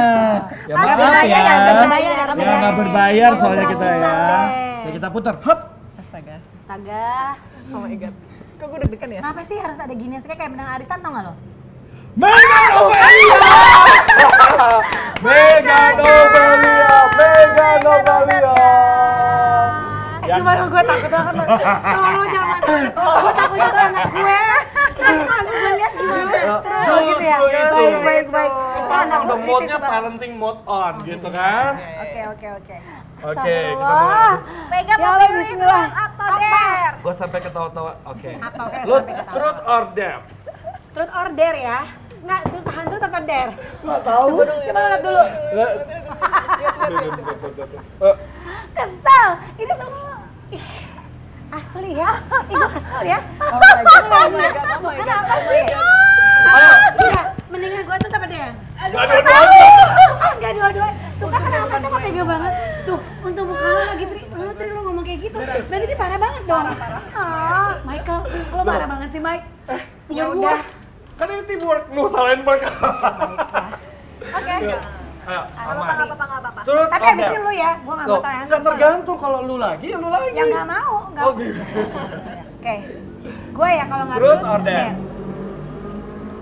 Ya 0.69 0.73
maaf 0.77 0.93
berbayar, 0.93 1.25
ya. 1.25 1.41
ada 1.41 1.73
berbayar, 1.73 2.09
ada 2.13 2.21
Ya 2.21 2.25
berbayar. 2.29 2.57
nggak 2.61 2.75
berbayar 2.77 3.29
soalnya 3.41 3.65
kita 3.73 3.85
ya. 3.89 4.13
Ya 4.85 4.89
kita 4.93 5.07
putar. 5.09 5.33
Hup. 5.41 5.59
Astaga. 5.97 6.35
Astaga. 6.53 7.05
Oh 7.73 7.81
my 7.81 7.97
god. 7.97 8.13
Kok 8.55 8.67
gue 8.71 8.79
deg-degan 8.87 9.09
ya? 9.11 9.19
Kenapa 9.19 9.41
sih 9.43 9.57
harus 9.59 9.75
ada 9.75 9.91
gini 9.91 10.15
sih 10.23 10.31
kayak 10.31 10.51
benang 10.55 10.69
arisan 10.79 11.03
tau 11.03 11.11
gak 11.11 11.23
lo? 11.27 11.33
Mega 12.15 12.61
Novelia. 12.71 13.39
Mega 15.19 15.81
Novelia. 15.99 16.99
Mega 17.19 17.69
Novelia. 17.83 18.55
Eh, 20.23 20.29
cuma 20.39 20.51
gue 20.55 20.83
takut 20.87 21.11
banget 21.11 21.33
lo. 21.35 21.43
Tolong 21.99 22.27
jangan. 22.31 22.59
Gue 22.95 23.33
takut 23.35 23.57
itu 23.59 23.77
anak 23.83 24.05
gue. 24.15 24.39
Nanti 24.95 25.51
gue 25.51 25.71
lihat 25.75 25.91
gimana. 25.99 26.31
Justru 26.39 26.95
gitu 27.11 27.25
ya? 27.27 27.37
itu. 27.67 27.83
Baik, 28.07 28.27
baik, 28.31 28.51
Pasang 28.87 29.21
Anak 29.27 29.31
the 29.35 29.37
mode-nya 29.43 29.77
parenting 29.83 30.33
mode 30.39 30.61
on 30.63 30.93
gitu 31.03 31.27
kan. 31.27 31.75
Oke 31.99 32.21
oke 32.31 32.47
oke. 32.63 32.75
Oke, 33.17 33.31
kita 33.31 33.41
Astagfirullah. 33.41 33.95
mulai. 33.95 34.67
Mega 34.67 34.93
Ya 34.93 35.07
pilih 35.07 35.29
bismillah. 35.33 35.85
truth 35.85 35.95
atau 35.97 36.29
dare? 36.35 36.89
Gue 36.97 37.13
sampai 37.13 37.39
ketawa-tawa. 37.39 37.91
Oke. 38.05 38.31
Apa, 38.35 38.61
oke, 38.61 38.79
Lu 38.83 38.95
truth 39.31 39.59
or 39.65 39.83
dare? 39.93 40.21
Truth 40.91 41.11
or 41.11 41.27
dare 41.31 41.57
ya? 41.57 41.79
Nggak, 42.21 42.41
susahan 42.49 42.83
truth 42.85 43.05
apa 43.05 43.19
dare? 43.21 43.53
Gak 43.55 43.99
tahu. 44.01 44.25
Coba 44.27 44.43
dulu, 44.43 44.59
coba 44.61 44.77
lu 44.77 44.87
lihat 44.87 45.01
dulu. 45.01 45.23
Eh, 45.55 45.71
Kesel. 48.73 49.27
Ini 49.55 49.73
semua. 49.73 50.13
Ih, 50.51 50.65
Asli 51.47 51.89
ya? 51.95 52.11
Gue 52.45 52.67
kesel 52.67 53.03
ya. 53.05 53.19
Oh 53.39 53.55
my 53.55 53.79
god, 53.79 54.03
oh 54.03 54.27
my 54.27 54.49
god, 54.49 54.67
oh 54.67 54.79
my 54.81 54.91
god. 54.91 54.97
Kenapa 54.99 55.31
oh 55.31 55.41
sih? 55.45 55.63
Ayo. 56.45 56.73
Iya, 56.99 57.21
mendingan 57.47 57.81
gue 57.81 57.95
tuh 57.97 58.09
apa 58.11 58.27
dare? 58.27 58.51
Gak 58.75 58.87
dua-duanya. 58.91 59.69
Ah, 60.15 60.31
Enggak 60.35 60.51
dua-dua. 60.53 60.89
Tuh 61.15 61.27
kan 61.27 61.41
kenapa 61.41 61.75
tuh 61.77 61.89
kok 61.89 62.01
tega 62.01 62.23
banget? 62.23 62.53
Tuh, 62.83 62.99
untuk 63.21 63.43
muka 63.47 63.65
lu 63.65 63.81
lagi 63.87 64.05
tri, 64.05 64.21
lu 64.27 64.51
tri 64.51 64.67
lu 64.67 64.79
ngomong 64.83 65.03
kayak 65.03 65.19
gitu. 65.21 65.37
Berarti 65.39 65.85
ini 65.85 65.95
parah 65.95 66.19
banget 66.19 66.43
dong. 66.43 66.65
Ah, 67.15 67.71
Michael, 67.81 68.19
lu 68.27 68.61
parah 68.61 68.87
banget 68.87 69.09
sih, 69.09 69.21
Mike. 69.23 69.45
Bukan 70.05 70.27
gua. 70.35 70.55
Kan 71.15 71.27
ini 71.29 71.43
teamwork. 71.45 71.83
Lu 71.89 72.01
salahin 72.11 72.41
mereka. 72.41 72.69
Oke. 74.27 74.55
Ayo, 75.25 75.41
apa-apa 75.57 75.93
nggak 75.97 76.17
apa-apa. 76.37 76.61
Truth 76.61 76.89
Tapi 76.91 77.05
lu 77.39 77.51
ya, 77.51 77.71
gua 77.81 77.93
nggak 77.95 78.07
Loh, 78.07 78.19
mau 78.19 78.25
tanya. 78.27 78.43
tergantung 78.61 79.17
kalau 79.17 79.39
lu 79.41 79.55
lagi, 79.57 79.87
ya 79.89 79.97
lu 79.97 80.07
lagi. 80.11 80.29
Ya 80.29 80.43
nggak 80.45 80.67
mau, 80.67 80.93
nggak 81.09 81.23
Oh 81.25 81.31
mau. 81.31 81.41
gitu. 81.41 81.61
Oke, 82.55 82.75
gue 83.55 83.69
ya 83.71 83.85
kalau 83.85 84.03
nggak 84.05 84.17
Truth 84.19 84.43
or 84.43 84.59
dare? 84.61 84.93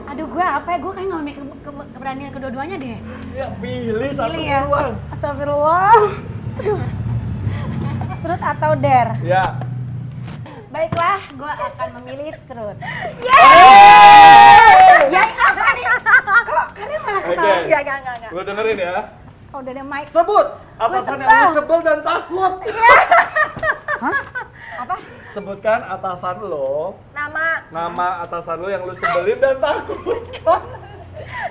Aduh, 0.04 0.28
gue 0.28 0.44
apa 0.44 0.68
ya? 0.68 0.78
Gue 0.80 0.92
kayak 0.92 1.08
nggak 1.08 1.24
ke- 1.32 1.53
keberanian 1.74 2.32
kedua-duanya 2.32 2.76
deh. 2.78 2.98
Ya 3.34 3.48
pilih 3.58 4.10
satu 4.12 4.30
Pilih 4.30 4.46
ya. 4.46 4.60
buruan. 4.64 4.92
Astagfirullah. 5.10 5.94
Truth 8.24 8.46
atau 8.46 8.72
dare? 8.76 9.14
Ya. 9.22 9.46
Baiklah, 10.70 11.22
gue 11.30 11.54
akan 11.54 11.88
memilih 12.02 12.34
truth. 12.44 12.80
Yeay! 13.20 15.06
Ya? 15.08 15.22
Kok 16.44 16.68
kalian 16.74 17.00
malah 17.00 17.22
ketawa? 17.22 17.56
Iya 17.62 17.78
nggak 17.80 17.98
nggak 18.00 18.16
nggak. 18.18 18.32
Lu 18.32 18.42
dengerin 18.42 18.78
ya. 18.80 18.96
Oh, 19.54 19.62
udah 19.62 19.70
ada 19.70 19.84
mic. 19.86 20.04
Sebut 20.10 20.48
atasan 20.76 21.18
yang 21.20 21.30
lu 21.30 21.54
sebel 21.54 21.80
dan 21.84 22.00
takut. 22.02 22.54
Hah? 24.02 24.20
Apa? 24.82 24.96
Sebutkan 25.30 25.80
atasan 25.84 26.36
lo, 26.42 26.98
Nama 27.12 27.46
nama 27.70 28.08
atasan 28.24 28.58
lo 28.58 28.68
yang 28.68 28.82
lu 28.82 28.94
sebelin 28.94 29.38
dan 29.38 29.58
takut. 29.60 30.26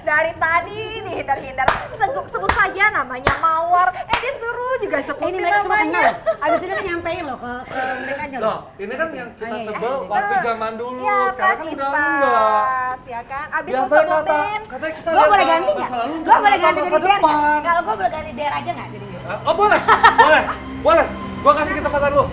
Dari 0.02 0.32
tadi 0.34 0.80
dihindar-hindar. 1.02 1.66
Sebut, 1.94 2.24
sebut 2.28 2.52
saja 2.52 2.84
namanya 2.90 3.32
Mawar. 3.38 3.88
Eh 3.96 4.18
disuruh 4.18 4.74
juga 4.80 4.98
Ini 4.98 5.06
sebutin 5.06 5.32
mereka 5.36 5.58
semua 5.62 5.76
namanya. 5.78 6.02
Abis 6.38 6.58
itu 6.58 6.72
kan 6.72 6.84
nyampein 6.84 7.22
loh 7.22 7.38
ke, 7.38 7.52
ke 7.64 7.80
mereka 8.02 8.22
aja 8.22 8.36
loh. 8.36 8.44
Loh, 8.44 8.58
ini 8.76 8.94
kan 8.94 9.08
yang 9.12 9.30
kita 9.32 9.44
Oh, 9.44 9.48
iya, 9.48 9.58
iya. 9.58 9.66
sebel 9.68 9.94
waktu 10.06 10.34
zaman 10.42 10.72
dulu. 10.74 11.00
Ya, 11.00 11.18
Sekarang 11.32 11.56
kan 11.56 11.66
udah 11.68 11.90
enggak. 11.92 12.94
ya 13.04 13.20
kan? 13.24 13.46
Abis 13.52 13.72
kata, 13.72 13.86
sebutin. 13.92 14.60
katanya 14.66 14.92
kita 14.92 15.08
Gue 15.08 15.16
lihat 15.16 15.30
boleh 15.30 15.46
ganti 15.46 15.70
nggak? 15.72 15.90
untuk 16.02 16.34
boleh 16.34 16.58
ganti 16.58 16.80
masa 16.80 16.90
jadi 16.90 17.02
dare 17.02 17.14
depan. 17.14 17.60
Kalau 17.62 17.80
gue 17.82 17.94
boleh 17.94 18.10
ganti 18.10 18.30
dare 18.32 18.52
aja 18.52 18.70
nggak 18.72 18.88
jadi 18.90 19.06
Oh 19.42 19.54
boleh, 19.54 19.80
boleh, 20.18 20.42
boleh. 20.82 21.06
Gua 21.42 21.52
kasih 21.58 21.74
kesempatan 21.74 22.10
lu. 22.12 22.24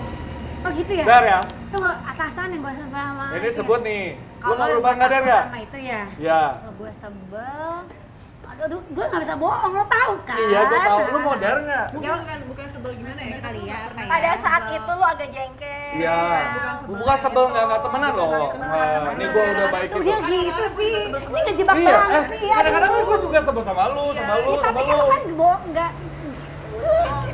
Oh 0.60 0.70
gitu 0.70 0.92
ya? 0.92 1.04
Dar 1.04 1.24
ya. 1.24 1.40
Tunggu, 1.70 1.86
atasan 2.04 2.46
yang 2.50 2.60
gue 2.60 2.72
sebel 2.74 2.90
sama 2.90 3.24
Ini 3.30 3.38
itu 3.40 3.50
sebut 3.54 3.78
ya? 3.78 3.86
nih. 3.86 4.04
Lu 4.40 4.50
mau 4.50 4.58
yang 4.58 4.70
berubah 4.72 4.82
gua 4.82 4.92
nggak 4.92 5.06
Dar 5.06 5.12
takut 5.12 5.26
nggak? 5.26 5.44
Sama 5.44 5.58
itu 5.60 5.78
ya? 5.80 6.02
Ya. 6.18 6.42
Kalau 6.52 6.72
gue 6.74 6.90
sebel, 6.96 7.70
aduh, 8.60 8.80
gue 8.84 9.04
nggak 9.06 9.22
bisa 9.22 9.34
bohong, 9.36 9.72
lo 9.72 9.84
tau 9.86 10.12
kan? 10.20 10.36
Iya, 10.36 10.60
gua 10.64 10.78
tahu. 10.82 10.98
Lu 11.06 11.18
mau 11.20 11.34
Dar 11.36 11.56
nggak? 11.60 11.86
Ya, 11.86 11.94
Bukan, 11.94 12.38
bukan 12.46 12.66
sebel 12.68 12.90
gimana 12.92 13.20
ya? 13.22 13.36
kali 13.40 13.60
ya, 13.64 13.78
apa 13.86 14.00
ya? 14.00 14.08
Pada 14.10 14.30
saat 14.36 14.62
itu 14.68 14.90
lu 14.90 15.04
agak 15.06 15.28
jengkel. 15.30 15.90
Iya. 15.92 16.18
bukan 16.82 16.98
Bukan 16.98 17.16
sebel 17.20 17.44
nggak 17.46 17.64
nggak 17.64 17.80
temenan 17.80 18.12
loh. 18.12 18.26
Bukan 18.26 18.50
temenan, 18.50 18.68
Nah, 18.68 18.90
temenan. 18.90 19.14
ini 19.14 19.24
gua 19.30 19.44
udah 19.48 19.66
baik 19.70 19.88
itu. 19.88 20.00
dia 20.02 20.18
gitu 20.20 20.64
sih, 20.74 20.92
ini 21.06 21.38
ngejebak 21.46 21.74
Iya, 21.76 21.94
banget 21.94 22.10
eh 22.10 22.24
sih. 22.32 22.48
kadang-kadang 22.50 22.90
kan 22.90 23.02
gua 23.04 23.18
juga 23.20 23.38
sebel 23.40 23.62
sama 23.62 23.82
lu, 23.88 24.04
sama 24.12 24.32
lu, 24.36 24.50
Iya, 24.50 24.58
sama 24.58 24.74
tapi 24.74 24.82
lu. 24.82 24.98
kan 24.98 25.06
kan 25.08 25.22
bohong, 25.32 25.62
nggak. 25.70 25.90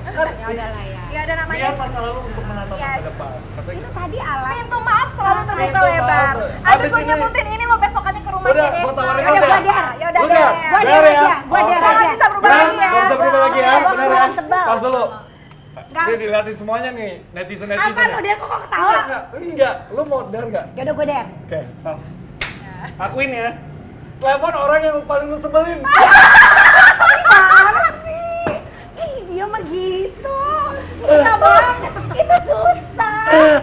Ya 0.06 0.46
udahlah 0.46 0.84
ya. 0.84 0.95
Ya 1.16 1.24
ada 1.24 1.34
namanya. 1.38 1.60
Lihat 1.62 1.76
masa 1.78 1.98
lalu 1.98 2.20
untuk 2.22 2.44
menata 2.44 2.68
masa 2.70 2.84
Yes. 2.86 3.00
depan. 3.02 3.30
Kata 3.32 3.60
Itu 3.66 3.80
gitu. 3.80 3.88
tadi 3.90 4.18
alay. 4.22 4.52
Pintu 4.54 4.78
maaf 4.82 5.08
selalu 5.10 5.40
terbuka 5.42 5.80
lebar. 5.80 6.34
Abis 6.62 6.86
gue 6.86 7.00
ini- 7.00 7.08
nyebutin 7.08 7.46
ini 7.48 7.64
lo 7.64 7.76
besokannya 7.78 8.20
ke 8.20 8.30
rumahnya 8.30 8.52
Udah, 8.52 8.68
gua 8.76 8.92
tawarin 8.92 9.22
Udah. 9.24 9.40
Dar. 9.40 9.64
Ya 9.96 10.06
udah. 10.06 10.20
Gua 10.20 10.28
Dar 10.28 10.44
Dar 10.84 11.02
ya. 11.02 11.08
aja. 11.08 11.36
Dar 11.40 11.64
Jangan 11.66 11.88
aja. 11.88 12.06
bisa 12.06 12.26
berubah 12.28 12.50
lagi 12.52 12.76
ya. 12.76 12.84
Gak 12.86 13.00
bisa 13.00 13.14
berubah 13.16 13.40
lagi 13.40 13.58
ya, 13.58 13.72
benar 13.82 14.06
ya. 14.06 14.24
Pas 14.66 14.80
dulu. 14.82 15.04
Nggak 15.86 16.02
Ini 16.02 16.12
usah. 16.12 16.20
diliatin 16.20 16.54
semuanya 16.54 16.90
nih, 16.92 17.12
netizen-netizen 17.32 17.88
Apa 17.88 18.02
ya. 18.02 18.12
lu 18.12 18.20
dia 18.20 18.34
kok 18.36 18.48
ketawa? 18.60 18.92
Enggak, 18.98 19.22
enggak. 19.32 19.74
Lu 19.90 20.02
mau 20.04 20.20
dar 20.26 20.44
enggak? 20.44 20.64
Ya 20.70 20.82
udah 20.82 20.94
gue 20.94 21.06
der. 21.06 21.26
Oke, 21.42 21.60
pas. 21.80 22.02
Akuin 22.98 23.30
ya. 23.30 23.48
Telepon 24.16 24.54
orang 24.54 24.80
yang 24.82 24.98
paling 25.02 25.28
lu 25.30 25.38
sebelin. 25.38 25.78
Mana 27.56 27.84
sih? 27.98 28.48
Ih, 28.98 29.14
dia 29.26 29.44
mah 29.46 29.62
gitu. 29.62 30.40
Susah 31.06 31.36
banget. 31.36 31.92
Itu 32.16 32.36
susah. 32.44 33.18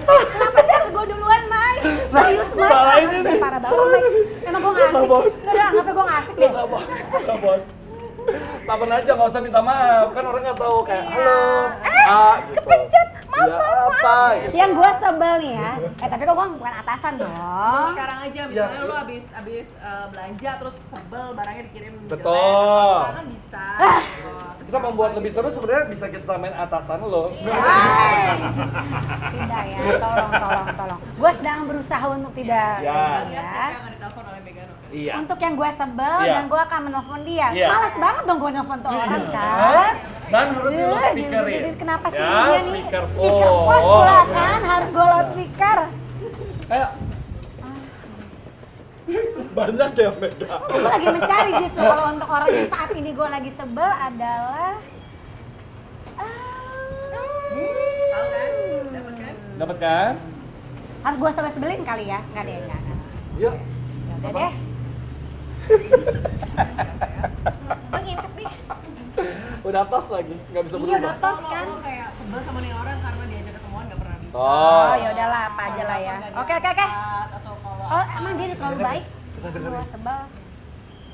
Kenapa 0.06 0.60
sih 0.60 0.74
harus 0.74 0.90
gue 0.90 1.06
duluan, 1.08 1.44
Mai? 1.46 1.76
Serius, 1.84 2.52
Mai? 2.54 2.70
salah 2.70 2.96
ini 2.98 3.18
nih. 3.20 3.38
Parah 3.38 3.60
banget. 3.60 4.02
Emang 4.44 4.62
gue 4.62 4.72
ngasih. 4.74 4.94
Salah. 4.94 5.22
Enggak 5.24 5.54
ada, 5.54 5.64
anggapnya 5.66 5.94
gue 5.94 6.06
ngasih 6.06 6.34
deh. 6.34 6.52
Telepon 8.64 8.90
aja 8.90 9.12
nggak 9.14 9.30
usah 9.30 9.42
minta 9.44 9.60
maaf, 9.60 10.08
kan 10.10 10.24
orang 10.24 10.42
nggak 10.42 10.56
tahu 10.56 10.78
kayak 10.82 11.04
halo. 11.06 11.44
Eh, 11.84 12.08
ah, 12.08 12.36
gitu. 12.40 12.56
kepencet. 12.56 13.08
Maaf, 13.28 13.44
ya, 13.44 13.56
maaf, 13.60 13.92
apa? 13.92 14.20
Gitu. 14.40 14.54
Yang 14.56 14.72
gue 14.72 14.90
sebel 14.96 15.34
nih 15.36 15.52
ya. 15.54 15.72
Eh, 15.76 16.08
tapi 16.08 16.22
kok 16.24 16.34
gue 16.34 16.48
bukan 16.56 16.74
atasan 16.78 17.14
dong. 17.20 17.92
sekarang 17.92 18.20
aja 18.22 18.40
Iya. 18.40 18.48
misalnya 18.48 18.80
lu 18.82 18.96
abis 18.96 19.24
abis 19.34 19.68
eh, 19.76 20.06
belanja 20.08 20.52
terus 20.56 20.76
sebel 20.88 21.26
barangnya 21.34 21.64
dikirim 21.68 21.94
jelek, 22.00 22.12
Betul. 22.16 22.96
sekarang 22.96 23.18
kan 23.20 23.28
bisa 23.28 23.66
Ah. 23.76 24.00
gitu. 24.00 24.32
Kita 24.64 24.78
membuat 24.80 25.12
lebih 25.14 25.30
seru 25.30 25.52
sebenarnya 25.52 25.86
bisa 25.86 26.06
kita 26.08 26.34
main 26.36 26.52
atasan 26.52 27.04
lo. 27.04 27.30
Hai. 27.44 28.32
Tidak 29.30 29.64
ya, 29.66 29.78
tolong, 30.00 30.32
tolong, 30.34 30.68
tolong. 30.74 31.00
Gue 31.14 31.32
sedang 31.36 31.60
berusaha 31.68 32.06
untuk 32.10 32.32
tidak. 32.34 32.76
Ya. 32.80 32.96
kita 32.96 33.22
lihat 33.30 33.46
siapa 33.46 33.88
ya. 33.90 34.66
Iya. 34.94 35.14
Untuk 35.18 35.42
yang 35.42 35.54
gue 35.58 35.70
sebel 35.74 36.16
Iya. 36.22 36.34
dan 36.38 36.46
gue 36.46 36.62
akan 36.62 36.80
menelpon 36.86 37.22
dia. 37.26 37.48
Iya. 37.50 37.68
Malas 37.68 37.96
banget 37.98 38.24
dong 38.24 38.38
gue 38.38 38.52
nelfon 38.54 38.78
tuh 38.78 38.90
orang 38.90 39.10
Iya. 39.10 39.30
kan. 39.34 39.94
Dan 40.30 40.46
harus 40.54 40.72
di 40.72 40.84
loudspeakerin. 40.84 41.62
jadi 41.62 41.72
kenapa 41.76 42.06
sih 42.10 42.18
ya, 42.18 42.30
dia 42.30 42.42
nih? 42.46 42.62
speaker 42.64 43.04
Speaker 43.10 43.50
phone 43.52 43.68
phone. 43.68 43.84
pula 43.84 44.20
kan, 44.30 44.60
harus 44.64 44.90
gue 44.90 45.06
loudspeaker. 45.06 45.78
Ayo. 46.70 46.88
Banyak 49.54 49.92
ya 49.94 50.10
beda. 50.12 50.50
Gue 50.66 50.82
lagi 50.82 51.08
mencari 51.08 51.52
justru 51.62 51.82
kalau 51.82 52.10
untuk 52.10 52.26
orang 52.26 52.50
yang 52.50 52.66
saat 52.68 52.90
ini 52.92 53.14
gue 53.14 53.28
lagi 53.30 53.52
sebel 53.54 53.86
adalah? 53.86 54.74
Hmm. 57.54 58.84
Dapat 58.90 59.14
kan? 59.14 59.34
Dapat 59.58 59.78
kan? 59.78 60.16
harus 61.04 61.20
gue 61.20 61.32
sebel 61.36 61.52
sebelin 61.52 61.84
kali 61.84 62.08
ya 62.08 62.24
nggak 62.32 62.44
deh 62.48 62.56
nggak 62.64 62.80
nggak. 62.80 62.98
Iya. 63.36 63.52
Udah 64.16 64.32
deh. 64.32 64.54
Gue 67.92 68.02
ngintip 68.02 68.32
nih. 68.36 68.50
Udah 69.64 69.84
tos 69.84 70.08
lagi, 70.08 70.36
nggak 70.48 70.64
bisa 70.64 70.76
Iya 70.76 70.80
berubah. 70.80 71.00
udah 71.04 71.16
tos 71.20 71.40
kan. 71.44 71.66
Lo 71.68 71.78
kayak 71.84 72.08
sebel 72.16 72.40
sama 72.40 72.60
nih 72.60 72.72
orang 72.72 72.98
karena 73.00 73.24
diajak 73.28 73.54
ketemuan 73.54 73.84
gak 73.86 74.00
pernah 74.00 74.18
bisa. 74.20 74.34
Oh 74.34 74.94
ya 74.96 75.08
udahlah 75.12 75.42
apa 75.52 75.62
aja 75.68 75.84
lah 75.84 76.00
ya. 76.00 76.16
Oke 76.40 76.54
oke 76.56 76.70
oke. 76.72 76.88
Oh 77.84 78.04
emang 78.16 78.34
dia 78.34 78.56
terlalu 78.56 78.78
baik. 78.80 79.06
Kita 79.44 79.60
dengerin. 79.60 79.76
Gua 79.76 79.84
sebel. 79.92 80.24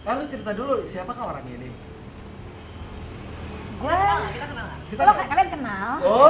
Lalu 0.06 0.22
cerita 0.30 0.54
dulu 0.54 0.86
siapakah 0.86 1.34
orangnya 1.34 1.50
ini? 1.50 1.74
Gua. 3.82 3.89
kita 4.30 4.46
kenal? 4.54 4.70
Kita 4.86 5.02
Kalau 5.02 5.13
kalian 5.18 5.50
kenal? 5.50 5.98
Oh, 6.06 6.30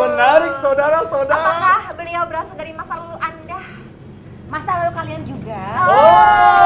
menarik 0.00 0.56
saudara-saudara. 0.64 1.44
Apakah 1.44 1.92
beliau 1.92 2.24
berasal 2.24 2.56
dari 2.56 2.72
masa 2.72 3.04
lalu 3.04 3.20
Anda? 3.20 3.60
Masa 4.48 4.70
lalu 4.80 4.96
kalian 4.96 5.28
juga? 5.28 5.60
Oh, 5.84 6.56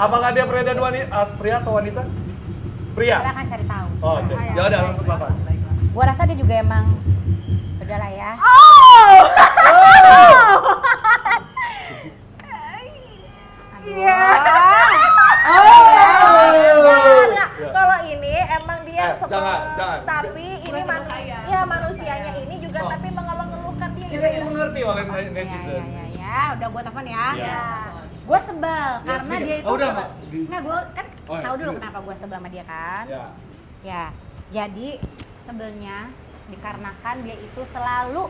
apakah 0.00 0.32
dia 0.32 0.48
pria 0.48 0.64
dan 0.64 0.80
wanita? 0.80 1.12
ah, 1.12 1.28
pria 1.36 1.60
atau 1.60 1.76
wanita? 1.76 2.08
Pria. 2.96 3.20
Kalian 3.20 3.36
akan 3.36 3.44
cari 3.52 3.64
tahu. 3.68 3.88
Oh, 4.00 4.16
oke. 4.16 4.32
Ya 4.56 4.62
udah 4.64 4.80
langsung 4.88 5.04
apa? 5.12 5.28
Gua 5.92 6.04
rasa 6.08 6.24
dia 6.24 6.40
juga 6.40 6.56
emang 6.56 6.88
udahlah 7.84 8.10
ya. 8.16 8.32
Oh! 8.40 9.28
Iya. 13.90 14.22
Oh, 15.40 15.82
Oh. 16.20 17.24
Enggak, 17.26 17.48
kalau 17.70 17.98
ini 18.04 18.34
emang 18.44 18.80
dia 18.84 19.02
Eh, 19.02 19.12
sebel, 19.16 19.32
jangan, 19.32 19.60
jangan. 19.74 19.98
tapi 20.04 20.46
ini 20.60 20.80
man 20.82 21.02
ya 21.44 21.60
manusianya 21.64 22.32
ini 22.38 22.54
juga 22.58 22.78
Oh. 22.80 22.90
tapi 22.92 23.08
mengeluh-ngeluhkan 23.10 23.90
dia 23.94 24.06
Kita 24.06 24.26
ingin 24.28 24.42
mengerti 24.46 24.80
oleh 24.82 25.02
Ya, 25.02 25.16
ya, 25.16 25.30
netizen. 25.32 25.82
ya, 25.82 26.04
ya, 26.14 26.38
udah 26.54 26.68
gua 26.68 26.82
telepon 26.82 27.06
ya. 27.06 27.26
Ya. 27.34 27.62
Gue 28.22 28.38
sebel 28.40 28.88
karena 29.02 29.24
sedikit. 29.24 29.42
dia 29.42 29.56
itu 29.56 29.66
Oh, 29.66 29.74
udah, 29.74 29.88
sebel. 29.90 30.06
Nggak, 30.46 30.60
gue 30.60 30.78
kan 30.92 31.06
Oh, 31.24 31.34
ya, 31.34 31.42
tahu 31.42 31.54
dulu 31.56 31.70
kenapa 31.72 31.98
gue 32.00 32.14
sebel 32.14 32.36
sama 32.36 32.48
dia 32.48 32.64
kan. 32.64 33.04
Ya. 33.06 33.24
Ya, 33.80 34.04
jadi 34.50 34.88
sebelnya 35.42 35.96
dikarenakan 36.46 37.16
dia 37.20 37.36
itu 37.38 37.62
selalu 37.66 38.22